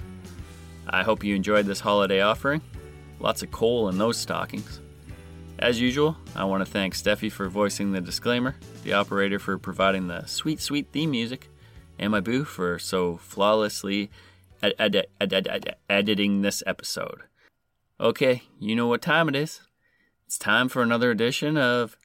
I 0.89 1.05
hope 1.05 1.23
you 1.23 1.37
enjoyed 1.37 1.67
this 1.67 1.79
holiday 1.79 2.23
offering. 2.23 2.61
Lots 3.21 3.45
of 3.45 3.53
coal 3.53 3.89
in 3.89 3.99
those 3.99 4.17
stockings. 4.17 4.81
As 5.59 5.81
usual, 5.81 6.17
I 6.37 6.45
want 6.45 6.65
to 6.65 6.71
thank 6.71 6.95
Steffi 6.95 7.33
for 7.33 7.49
voicing 7.49 7.91
the 7.91 8.01
disclaimer, 8.01 8.55
the 8.85 8.93
operator 8.93 9.41
for 9.41 9.59
providing 9.59 10.07
the 10.07 10.25
sweet, 10.27 10.61
sweet 10.61 10.89
theme 10.93 11.11
music, 11.11 11.49
and 11.99 12.13
my 12.13 12.21
boo 12.21 12.45
for 12.45 12.79
so 12.79 13.17
flawlessly 13.17 14.09
ed- 14.63 14.75
ed- 14.79 15.07
ed- 15.21 15.33
ed- 15.33 15.49
ed- 15.49 15.77
editing 15.91 16.43
this 16.43 16.63
episode. 16.65 17.23
Okay, 18.01 18.43
you 18.61 18.77
know 18.77 18.87
what 18.87 19.03
time 19.03 19.29
it 19.29 19.35
is. 19.35 19.61
It's 20.27 20.39
time 20.39 20.69
for 20.69 20.81
another 20.81 21.11
edition 21.11 21.57
of 21.59 21.97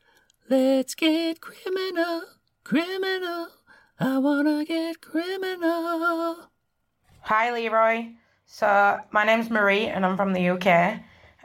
Let's 0.49 0.95
Get 0.95 1.39
Criminal, 1.39 2.23
Criminal. 2.63 3.49
I 3.99 4.17
wanna 4.17 4.65
get 4.65 4.99
criminal. 4.99 6.49
Hi, 7.21 7.53
Leroy. 7.53 8.13
So, 8.47 8.99
my 9.11 9.23
name's 9.23 9.51
Marie 9.51 9.85
and 9.85 10.03
I'm 10.03 10.17
from 10.17 10.33
the 10.33 10.49
UK. 10.49 11.01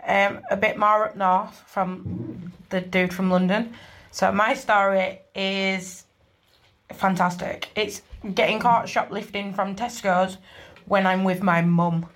Um, 0.06 0.40
a 0.50 0.56
bit 0.56 0.78
more 0.78 1.06
up 1.06 1.16
north 1.16 1.62
from 1.66 2.52
the 2.70 2.80
dude 2.80 3.12
from 3.12 3.30
London. 3.30 3.74
So, 4.10 4.32
my 4.32 4.54
story 4.54 5.20
is 5.34 6.04
fantastic. 6.92 7.68
It's 7.74 8.02
getting 8.34 8.58
caught 8.58 8.88
shoplifting 8.88 9.52
from 9.52 9.76
Tesco's 9.76 10.38
when 10.86 11.06
I'm 11.06 11.24
with 11.24 11.42
my 11.42 11.60
mum. 11.62 12.06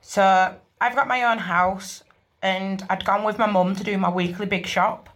So, 0.00 0.54
I've 0.80 0.94
got 0.94 1.08
my 1.08 1.24
own 1.24 1.38
house 1.38 2.04
and 2.42 2.84
I'd 2.90 3.04
gone 3.04 3.24
with 3.24 3.38
my 3.38 3.46
mum 3.46 3.74
to 3.76 3.84
do 3.84 3.96
my 3.98 4.10
weekly 4.10 4.46
big 4.46 4.66
shop 4.66 5.08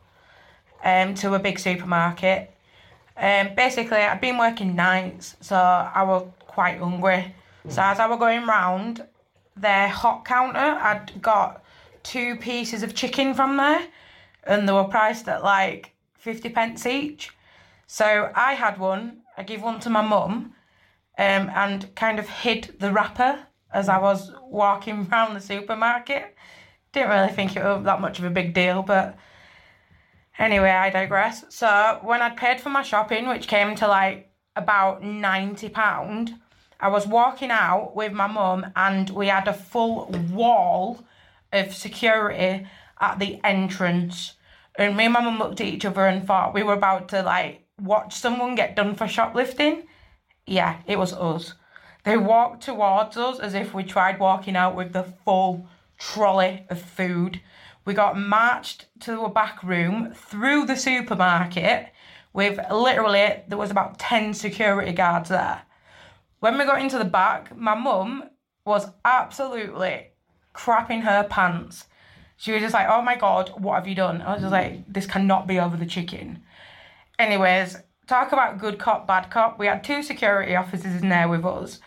um, 0.82 1.14
to 1.14 1.34
a 1.34 1.38
big 1.38 1.58
supermarket. 1.58 2.54
Um, 3.16 3.50
basically, 3.54 3.98
I'd 3.98 4.20
been 4.20 4.38
working 4.38 4.76
nights, 4.76 5.36
so 5.40 5.56
I 5.56 6.02
was 6.04 6.26
quite 6.46 6.78
hungry. 6.78 7.34
So 7.68 7.82
as 7.82 7.98
I 7.98 8.06
was 8.06 8.18
going 8.18 8.46
round 8.46 9.04
their 9.56 9.88
hot 9.88 10.24
counter, 10.24 10.58
I'd 10.58 11.20
got 11.20 11.62
two 12.08 12.36
pieces 12.36 12.82
of 12.82 12.94
chicken 12.94 13.34
from 13.34 13.56
there, 13.56 13.86
and 14.44 14.68
they 14.68 14.72
were 14.72 14.84
priced 14.84 15.28
at 15.28 15.44
like 15.44 15.92
fifty 16.14 16.48
pence 16.48 16.86
each. 16.86 17.30
So 17.86 18.30
I 18.34 18.54
had 18.54 18.78
one. 18.78 19.22
I 19.36 19.42
gave 19.42 19.62
one 19.62 19.80
to 19.80 19.90
my 19.90 20.02
mum, 20.02 20.54
um, 21.18 21.50
and 21.54 21.94
kind 21.94 22.18
of 22.18 22.28
hid 22.28 22.76
the 22.80 22.92
wrapper 22.92 23.38
as 23.72 23.88
I 23.88 23.98
was 23.98 24.32
walking 24.42 25.08
round 25.12 25.36
the 25.36 25.40
supermarket. 25.40 26.34
Didn't 26.92 27.10
really 27.10 27.32
think 27.32 27.54
it 27.54 27.62
was 27.62 27.84
that 27.84 28.00
much 28.00 28.18
of 28.18 28.24
a 28.24 28.30
big 28.30 28.54
deal, 28.54 28.82
but 28.82 29.18
Anyway, 30.38 30.70
I 30.70 30.90
digress. 30.90 31.44
So 31.48 31.98
when 32.02 32.22
I'd 32.22 32.36
paid 32.36 32.60
for 32.60 32.68
my 32.68 32.82
shopping, 32.82 33.26
which 33.28 33.48
came 33.48 33.74
to 33.76 33.88
like 33.88 34.30
about 34.54 35.02
ninety 35.02 35.68
pound, 35.68 36.34
I 36.80 36.88
was 36.88 37.06
walking 37.06 37.50
out 37.50 37.96
with 37.96 38.12
my 38.12 38.28
mum, 38.28 38.66
and 38.76 39.10
we 39.10 39.26
had 39.26 39.48
a 39.48 39.52
full 39.52 40.06
wall 40.32 41.00
of 41.52 41.74
security 41.74 42.66
at 43.00 43.18
the 43.18 43.40
entrance. 43.44 44.34
And 44.76 44.96
me 44.96 45.04
and 45.04 45.14
my 45.14 45.20
mum 45.20 45.38
looked 45.38 45.60
at 45.60 45.66
each 45.66 45.84
other 45.84 46.06
and 46.06 46.26
thought 46.26 46.54
we 46.54 46.62
were 46.62 46.74
about 46.74 47.08
to 47.10 47.22
like 47.22 47.66
watch 47.80 48.14
someone 48.14 48.54
get 48.54 48.76
done 48.76 48.94
for 48.94 49.08
shoplifting. 49.08 49.84
Yeah, 50.46 50.80
it 50.86 50.98
was 50.98 51.12
us. 51.12 51.54
They 52.04 52.16
walked 52.16 52.62
towards 52.62 53.16
us 53.16 53.38
as 53.38 53.54
if 53.54 53.74
we 53.74 53.82
tried 53.82 54.18
walking 54.18 54.56
out 54.56 54.76
with 54.76 54.92
the 54.92 55.12
full 55.24 55.66
trolley 55.98 56.64
of 56.70 56.80
food. 56.80 57.40
We 57.84 57.94
got 57.94 58.18
marched 58.18 58.86
to 59.00 59.22
a 59.22 59.30
back 59.30 59.62
room 59.62 60.12
through 60.14 60.66
the 60.66 60.76
supermarket 60.76 61.88
with 62.32 62.60
literally, 62.70 63.42
there 63.48 63.58
was 63.58 63.70
about 63.70 63.98
10 63.98 64.34
security 64.34 64.92
guards 64.92 65.30
there. 65.30 65.62
When 66.40 66.56
we 66.56 66.64
got 66.64 66.80
into 66.80 66.98
the 66.98 67.04
back, 67.04 67.56
my 67.56 67.74
mum 67.74 68.24
was 68.64 68.86
absolutely 69.04 70.12
crapping 70.58 71.02
her 71.04 71.22
pants. 71.22 71.86
She 72.36 72.52
was 72.52 72.60
just 72.60 72.74
like, 72.74 72.88
oh 72.88 73.00
my 73.00 73.16
God, 73.16 73.52
what 73.56 73.76
have 73.76 73.86
you 73.86 73.94
done? 73.94 74.20
I 74.22 74.32
was 74.32 74.42
just 74.42 74.52
like, 74.52 74.92
this 74.92 75.06
cannot 75.06 75.46
be 75.46 75.60
over 75.60 75.76
the 75.76 75.86
chicken. 75.86 76.42
Anyways, 77.18 77.76
talk 78.06 78.32
about 78.32 78.58
good 78.58 78.78
cop, 78.78 79.06
bad 79.06 79.30
cop. 79.30 79.58
We 79.58 79.66
had 79.66 79.84
two 79.84 80.02
security 80.02 80.56
officers 80.56 81.00
in 81.00 81.08
there 81.08 81.28
with 81.28 81.44
us. 81.44 81.80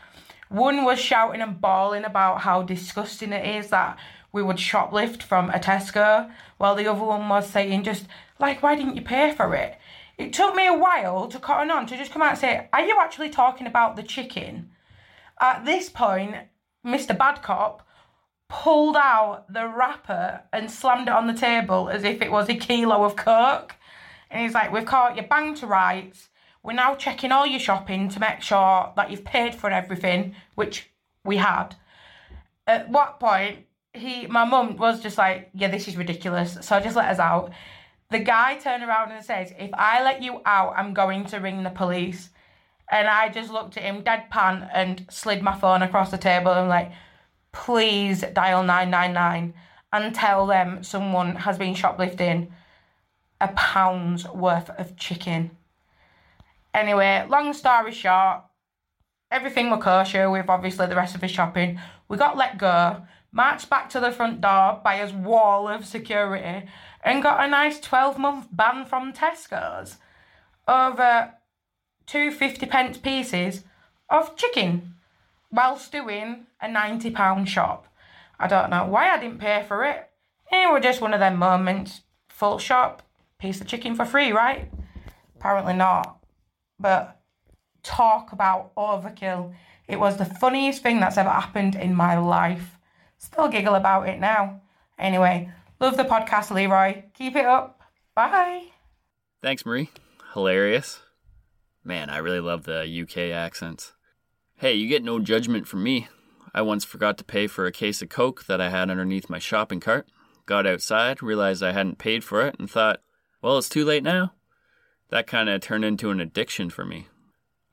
One 0.50 0.84
was 0.84 1.00
shouting 1.00 1.42
and 1.42 1.60
bawling 1.60 2.06
about 2.06 2.42
how 2.42 2.64
disgusting 2.64 3.34
it 3.34 3.46
is 3.46 3.70
that 3.70 3.98
we 4.34 4.44
would 4.44 4.58
shoplift 4.58 5.22
from 5.24 5.50
a 5.50 5.60
Tesco, 5.60 6.32
while 6.58 6.76
the 6.76 6.88
other 6.88 7.04
one 7.04 7.28
was 7.28 7.50
saying 7.50 7.84
just 7.84 8.06
like, 8.40 8.64
why 8.64 8.76
didn't 8.76 8.96
you 8.96 9.02
pay 9.02 9.34
for 9.34 9.54
it? 9.56 9.78
It 10.18 10.34
took 10.34 10.56
me 10.56 10.68
a 10.68 10.78
while 10.78 11.28
to 11.28 11.40
cotton 11.40 11.72
on 11.72 11.88
to 11.88 11.98
just 11.98 12.12
come 12.12 12.22
out 12.22 12.32
and 12.32 12.40
say, 12.40 12.70
are 12.72 12.86
you 12.86 12.98
actually 13.02 13.30
talking 13.30 13.68
about 13.68 13.96
the 13.96 14.04
chicken? 14.04 14.72
At 15.40 15.66
this 15.66 15.90
point, 15.90 16.36
Mr. 16.86 17.18
Badcop 17.18 17.82
pulled 18.52 18.98
out 18.98 19.46
the 19.52 19.66
wrapper 19.66 20.42
and 20.52 20.70
slammed 20.70 21.08
it 21.08 21.14
on 21.14 21.26
the 21.26 21.34
table 21.34 21.90
as 21.90 22.04
if 22.04 22.22
it 22.22 22.30
was 22.32 22.50
a 22.50 22.56
kilo 22.56 23.06
of 23.06 23.16
coke. 23.16 23.76
And 24.30 24.42
he's 24.42 24.54
like, 24.54 24.72
We've 24.72 24.86
caught 24.86 25.16
you 25.16 25.24
bang 25.24 25.56
to 25.56 25.68
rights. 25.68 26.28
We're 26.62 26.74
now 26.74 26.96
checking 26.96 27.32
all 27.32 27.48
your 27.48 27.62
shopping 27.62 28.10
to 28.10 28.20
make 28.20 28.42
sure 28.42 28.92
that 28.96 29.10
you've 29.10 29.24
paid 29.24 29.56
for 29.56 29.72
everything, 29.72 30.36
which 30.56 30.92
we 31.24 31.38
had. 31.38 31.76
At 32.68 32.90
what 32.90 33.20
point, 33.20 33.60
he, 33.94 34.28
my 34.28 34.44
mum 34.44 34.76
was 34.76 35.02
just 35.02 35.18
like, 35.18 35.50
Yeah, 35.54 35.70
this 35.70 35.88
is 35.88 35.96
ridiculous. 35.96 36.58
So 36.62 36.80
just 36.82 36.98
let 36.98 37.10
us 37.10 37.20
out. 37.20 37.54
The 38.12 38.20
guy 38.20 38.58
turned 38.58 38.84
around 38.84 39.14
and 39.14 39.24
says, 39.24 39.54
If 39.58 39.72
I 39.74 40.04
let 40.04 40.22
you 40.22 40.42
out, 40.46 40.74
I'm 40.76 40.94
going 40.94 41.26
to 41.28 41.38
ring 41.38 41.64
the 41.64 41.70
police. 41.70 42.30
And 42.92 43.08
I 43.08 43.30
just 43.30 43.50
looked 43.50 43.78
at 43.78 43.84
him 43.84 44.04
deadpan 44.04 44.70
and 44.74 45.06
slid 45.10 45.42
my 45.42 45.58
phone 45.58 45.82
across 45.82 46.12
the 46.12 46.18
table 46.18 46.52
and 46.52 46.68
like, 46.68 46.92
please 47.52 48.22
dial 48.34 48.64
999 48.64 49.54
and 49.94 50.16
tell 50.16 50.48
them 50.48 50.84
someone 50.84 51.36
has 51.36 51.58
been 51.58 51.76
shoplifting 51.76 52.52
a 53.40 53.50
pound's 53.50 54.28
worth 54.28 54.70
of 54.72 54.96
chicken. 54.96 55.52
Anyway, 56.74 57.26
long 57.28 57.54
story 57.54 57.92
short, 57.92 58.44
everything 59.30 59.70
were 59.70 59.78
kosher 59.78 60.30
with 60.30 60.50
obviously 60.50 60.88
the 60.88 60.96
rest 60.96 61.16
of 61.16 61.22
his 61.22 61.32
shopping. 61.32 61.80
We 62.08 62.18
got 62.18 62.38
let 62.38 62.58
go, 62.58 63.02
marched 63.32 63.70
back 63.70 63.90
to 63.90 64.00
the 64.00 64.12
front 64.12 64.42
door 64.42 64.80
by 64.84 64.98
his 64.98 65.12
wall 65.12 65.68
of 65.68 65.86
security, 65.86 66.68
and 67.04 67.24
got 67.24 67.44
a 67.44 67.50
nice 67.50 67.80
12 67.80 68.18
month 68.18 68.48
ban 68.52 68.86
from 68.86 69.12
Tesco's 69.12 69.98
over 70.68 71.34
two 72.06 72.32
50 72.32 72.66
pence 72.68 72.98
pieces 72.98 73.64
of 74.10 74.36
chicken 74.36 74.96
whilst 75.52 75.92
doing 75.92 76.48
a 76.62 76.68
£90 76.68 77.48
shop. 77.48 77.88
I 78.40 78.48
don't 78.48 78.70
know 78.70 78.86
why 78.86 79.10
I 79.10 79.20
didn't 79.20 79.40
pay 79.40 79.64
for 79.68 79.84
it. 79.86 80.10
It 80.52 80.72
was 80.72 80.84
just 80.84 81.02
one 81.02 81.14
of 81.14 81.20
them 81.20 81.36
moments. 81.38 82.02
Full 82.30 82.58
shop, 82.58 83.04
piece 83.40 83.62
of 83.62 83.68
chicken 83.68 83.96
for 83.96 84.06
free, 84.06 84.32
right? 84.32 84.72
Apparently 85.36 85.74
not. 85.74 86.18
But 86.80 87.22
talk 87.84 88.32
about 88.32 88.74
overkill. 88.76 89.54
It 89.88 90.00
was 90.00 90.18
the 90.18 90.26
funniest 90.26 90.82
thing 90.82 91.00
that's 91.00 91.18
ever 91.18 91.30
happened 91.30 91.76
in 91.76 91.96
my 91.96 92.18
life. 92.18 92.78
Still 93.18 93.48
giggle 93.48 93.76
about 93.76 94.10
it 94.10 94.20
now. 94.20 94.62
Anyway, 94.98 95.52
love 95.80 95.98
the 95.98 96.04
podcast, 96.04 96.52
Leroy. 96.52 97.04
Keep 97.14 97.36
it 97.36 97.46
up. 97.46 97.82
Bye. 98.16 98.68
Thanks, 99.42 99.66
Marie. 99.66 99.90
Hilarious. 100.34 101.02
Man, 101.84 102.10
I 102.10 102.18
really 102.18 102.40
love 102.40 102.64
the 102.64 102.82
UK 103.02 103.32
accents. 103.32 103.94
Hey, 104.62 104.76
you 104.76 104.88
get 104.88 105.04
no 105.04 105.18
judgment 105.18 105.68
from 105.68 105.82
me. 105.82 106.08
I 106.54 106.62
once 106.62 106.86
forgot 106.86 107.18
to 107.18 107.24
pay 107.24 107.48
for 107.48 107.66
a 107.66 107.72
case 107.72 108.04
of 108.04 108.10
Coke 108.10 108.46
that 108.46 108.62
I 108.62 108.70
had 108.70 108.92
underneath 108.92 109.28
my 109.28 109.40
shopping 109.40 109.80
cart. 109.80 110.08
Got 110.46 110.68
outside, 110.68 111.24
realized 111.24 111.64
I 111.64 111.72
hadn't 111.72 111.98
paid 111.98 112.24
for 112.24 112.46
it, 112.46 112.58
and 112.60 112.70
thought, 112.70 113.02
well, 113.42 113.58
it's 113.58 113.68
too 113.68 113.84
late 113.84 114.04
now. 114.04 114.34
That 115.10 115.26
kind 115.26 115.50
of 115.50 115.62
turned 115.62 115.84
into 115.84 116.12
an 116.12 116.20
addiction 116.20 116.70
for 116.70 116.86
me. 116.86 117.08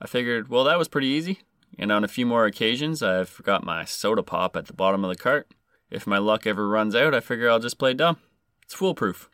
I 0.00 0.06
figured, 0.06 0.48
well, 0.48 0.64
that 0.64 0.78
was 0.78 0.88
pretty 0.88 1.08
easy. 1.08 1.40
And 1.78 1.92
on 1.92 2.04
a 2.04 2.08
few 2.08 2.24
more 2.24 2.46
occasions, 2.46 3.02
I've 3.02 3.28
forgot 3.28 3.62
my 3.62 3.84
soda 3.84 4.22
pop 4.22 4.56
at 4.56 4.64
the 4.64 4.72
bottom 4.72 5.04
of 5.04 5.10
the 5.10 5.22
cart. 5.22 5.52
If 5.90 6.06
my 6.06 6.16
luck 6.16 6.46
ever 6.46 6.66
runs 6.66 6.94
out, 6.94 7.14
I 7.14 7.20
figure 7.20 7.50
I'll 7.50 7.58
just 7.58 7.78
play 7.78 7.92
dumb. 7.92 8.16
It's 8.62 8.72
foolproof. 8.72 9.28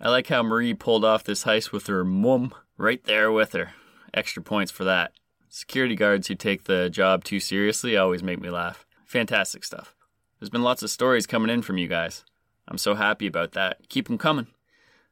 I 0.00 0.08
like 0.08 0.28
how 0.28 0.42
Marie 0.42 0.72
pulled 0.72 1.04
off 1.04 1.22
this 1.22 1.44
heist 1.44 1.70
with 1.70 1.86
her 1.88 2.02
mum 2.02 2.54
right 2.78 3.04
there 3.04 3.30
with 3.30 3.52
her. 3.52 3.74
Extra 4.14 4.42
points 4.42 4.72
for 4.72 4.84
that. 4.84 5.12
Security 5.50 5.94
guards 5.94 6.28
who 6.28 6.34
take 6.34 6.64
the 6.64 6.90
job 6.90 7.24
too 7.24 7.40
seriously 7.40 7.96
always 7.96 8.22
make 8.22 8.40
me 8.40 8.50
laugh. 8.50 8.86
Fantastic 9.06 9.64
stuff. 9.64 9.94
There's 10.38 10.50
been 10.50 10.62
lots 10.62 10.82
of 10.82 10.90
stories 10.90 11.26
coming 11.26 11.50
in 11.50 11.62
from 11.62 11.78
you 11.78 11.88
guys. 11.88 12.24
I'm 12.68 12.78
so 12.78 12.94
happy 12.94 13.26
about 13.26 13.52
that. 13.52 13.88
Keep 13.88 14.08
them 14.08 14.18
coming. 14.18 14.48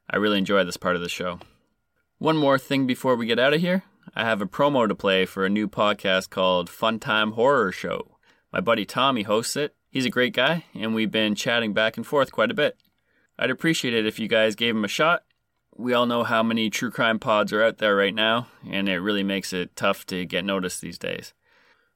I 0.09 0.17
really 0.17 0.37
enjoy 0.37 0.63
this 0.63 0.77
part 0.77 0.95
of 0.95 1.01
the 1.01 1.09
show. 1.09 1.39
One 2.19 2.37
more 2.37 2.57
thing 2.59 2.85
before 2.85 3.15
we 3.15 3.25
get 3.25 3.39
out 3.39 3.53
of 3.53 3.61
here. 3.61 3.83
I 4.15 4.23
have 4.23 4.41
a 4.41 4.45
promo 4.45 4.87
to 4.87 4.95
play 4.95 5.25
for 5.25 5.45
a 5.45 5.49
new 5.49 5.67
podcast 5.67 6.29
called 6.29 6.69
Fun 6.69 6.99
Time 6.99 7.31
Horror 7.31 7.71
Show. 7.71 8.17
My 8.53 8.61
buddy 8.61 8.85
Tommy 8.85 9.23
hosts 9.23 9.55
it. 9.55 9.75
He's 9.89 10.05
a 10.05 10.09
great 10.09 10.33
guy, 10.33 10.65
and 10.73 10.93
we've 10.93 11.11
been 11.11 11.35
chatting 11.35 11.73
back 11.73 11.97
and 11.97 12.05
forth 12.05 12.31
quite 12.31 12.51
a 12.51 12.55
bit. 12.55 12.77
I'd 13.37 13.49
appreciate 13.49 13.93
it 13.93 14.05
if 14.05 14.19
you 14.19 14.27
guys 14.27 14.55
gave 14.55 14.75
him 14.75 14.85
a 14.85 14.87
shot. 14.89 15.23
We 15.79 15.93
all 15.93 16.07
know 16.07 16.23
how 16.23 16.41
many 16.41 16.71
true 16.71 16.89
crime 16.89 17.19
pods 17.19 17.53
are 17.53 17.63
out 17.63 17.77
there 17.77 17.95
right 17.95 18.13
now, 18.13 18.47
and 18.67 18.89
it 18.89 18.97
really 18.97 19.21
makes 19.21 19.53
it 19.53 19.75
tough 19.75 20.07
to 20.07 20.25
get 20.25 20.43
noticed 20.43 20.81
these 20.81 20.97
days. 20.97 21.35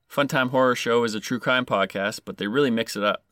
Funtime 0.08 0.52
Horror 0.52 0.76
Show 0.76 1.04
is 1.04 1.16
a 1.16 1.20
true 1.20 1.40
crime 1.40 1.66
podcast, 1.66 2.20
but 2.24 2.38
they 2.38 2.46
really 2.46 2.70
mix 2.70 2.96
it 2.96 3.04
up. 3.04 3.24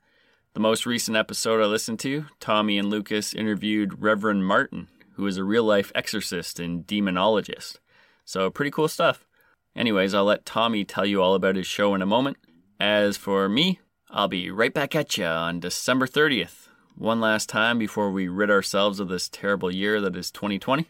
The 0.55 0.59
most 0.59 0.87
recent 0.87 1.15
episode 1.15 1.61
I 1.61 1.67
listened 1.67 1.99
to, 1.99 2.25
Tommy 2.39 2.79
and 2.79 2.89
Lucas 2.89 3.35
interviewed 3.35 4.01
Reverend 4.01 4.47
Martin, 4.47 4.87
who 5.17 5.27
is 5.27 5.37
a 5.37 5.43
real 5.43 5.65
life 5.65 5.91
exorcist 5.93 6.59
and 6.59 6.87
demonologist. 6.87 7.77
So, 8.25 8.49
pretty 8.49 8.71
cool 8.71 8.87
stuff. 8.87 9.27
Anyways, 9.75 10.15
I'll 10.15 10.25
let 10.25 10.47
Tommy 10.47 10.83
tell 10.83 11.05
you 11.05 11.21
all 11.21 11.35
about 11.35 11.57
his 11.57 11.67
show 11.67 11.93
in 11.93 12.01
a 12.01 12.07
moment. 12.07 12.37
As 12.79 13.17
for 13.17 13.47
me, 13.47 13.81
I'll 14.09 14.27
be 14.27 14.49
right 14.49 14.73
back 14.73 14.95
at 14.95 15.15
you 15.15 15.25
on 15.25 15.59
December 15.59 16.07
30th, 16.07 16.68
one 16.99 17.21
last 17.21 17.47
time 17.47 17.79
before 17.79 18.11
we 18.11 18.27
rid 18.27 18.51
ourselves 18.51 18.99
of 18.99 19.07
this 19.07 19.29
terrible 19.29 19.71
year 19.73 20.01
that 20.01 20.17
is 20.17 20.29
2020. 20.29 20.89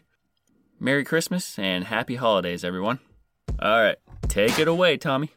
Merry 0.80 1.04
Christmas 1.04 1.56
and 1.56 1.84
happy 1.84 2.16
holidays, 2.16 2.64
everyone. 2.64 2.98
All 3.60 3.80
right, 3.80 3.96
take 4.26 4.58
it 4.58 4.66
away, 4.66 4.96
Tommy. 4.96 5.30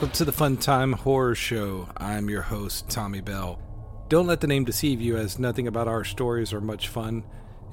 Welcome 0.00 0.16
to 0.16 0.24
the 0.24 0.32
Fun 0.32 0.56
Time 0.56 0.94
Horror 0.94 1.34
Show. 1.34 1.86
I'm 1.98 2.30
your 2.30 2.40
host, 2.40 2.88
Tommy 2.88 3.20
Bell. 3.20 3.60
Don't 4.08 4.26
let 4.26 4.40
the 4.40 4.46
name 4.46 4.64
deceive 4.64 4.98
you, 4.98 5.18
as 5.18 5.38
nothing 5.38 5.66
about 5.66 5.88
our 5.88 6.04
stories 6.04 6.54
are 6.54 6.60
much 6.62 6.88
fun. 6.88 7.22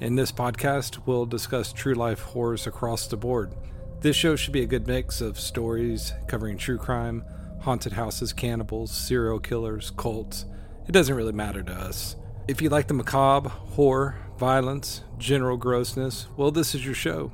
In 0.01 0.15
this 0.15 0.29
podcast, 0.29 0.99
we'll 1.05 1.25
discuss 1.25 1.71
true 1.71 1.93
life 1.93 2.19
horrors 2.19 2.67
across 2.67 3.07
the 3.07 3.15
board. 3.15 3.55
This 4.01 4.17
show 4.17 4.35
should 4.35 4.51
be 4.51 4.61
a 4.61 4.65
good 4.65 4.87
mix 4.87 5.21
of 5.21 5.39
stories 5.39 6.11
covering 6.27 6.57
true 6.57 6.77
crime, 6.77 7.23
haunted 7.61 7.93
houses, 7.93 8.33
cannibals, 8.33 8.91
serial 8.91 9.39
killers, 9.39 9.91
cults. 9.91 10.43
It 10.85 10.91
doesn't 10.91 11.15
really 11.15 11.31
matter 11.31 11.63
to 11.63 11.71
us. 11.71 12.17
If 12.45 12.61
you 12.61 12.67
like 12.67 12.89
the 12.89 12.93
macabre, 12.93 13.47
horror, 13.47 14.17
violence, 14.37 15.01
general 15.17 15.55
grossness, 15.55 16.27
well, 16.35 16.51
this 16.51 16.75
is 16.75 16.85
your 16.85 16.93
show. 16.93 17.31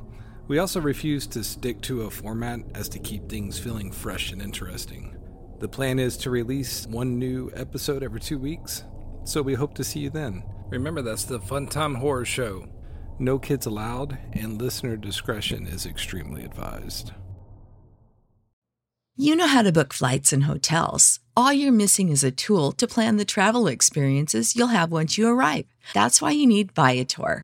We 0.48 0.60
also 0.60 0.82
refuse 0.82 1.26
to 1.28 1.44
stick 1.44 1.80
to 1.82 2.02
a 2.02 2.10
format 2.10 2.60
as 2.76 2.90
to 2.90 3.00
keep 3.00 3.30
things 3.30 3.58
feeling 3.58 3.92
fresh 3.92 4.32
and 4.32 4.42
interesting. 4.42 5.18
The 5.60 5.70
plan 5.70 6.00
is 6.00 6.18
to 6.18 6.30
release 6.30 6.86
one 6.88 7.18
new 7.18 7.50
episode 7.56 8.04
every 8.04 8.20
two 8.20 8.38
weeks, 8.38 8.84
so 9.24 9.42
we 9.42 9.54
hope 9.54 9.74
to 9.76 9.84
see 9.84 10.02
you 10.02 10.10
then. 10.10 10.44
Remember, 10.70 11.02
that's 11.02 11.24
the 11.24 11.40
Fun 11.40 11.68
Time 11.68 11.96
Horror 11.96 12.26
Show. 12.26 12.68
No 13.20 13.40
kids 13.40 13.66
allowed, 13.66 14.18
and 14.34 14.62
listener 14.62 14.98
discretion 14.98 15.66
is 15.66 15.86
extremely 15.86 16.44
advised. 16.44 17.14
You 19.16 19.36
know 19.36 19.48
how 19.48 19.62
to 19.62 19.72
book 19.72 19.94
flights 19.94 20.34
and 20.34 20.46
hotels. 20.46 21.20
All 21.38 21.54
you're 21.54 21.72
missing 21.72 22.10
is 22.10 22.24
a 22.24 22.32
tool 22.32 22.72
to 22.74 22.88
plan 22.88 23.18
the 23.18 23.26
travel 23.26 23.68
experiences 23.68 24.56
you'll 24.56 24.68
have 24.68 24.92
once 24.92 25.18
you 25.18 25.28
arrive. 25.28 25.66
That's 25.94 26.22
why 26.22 26.32
you 26.32 26.48
need 26.48 26.72
Viator. 26.72 27.44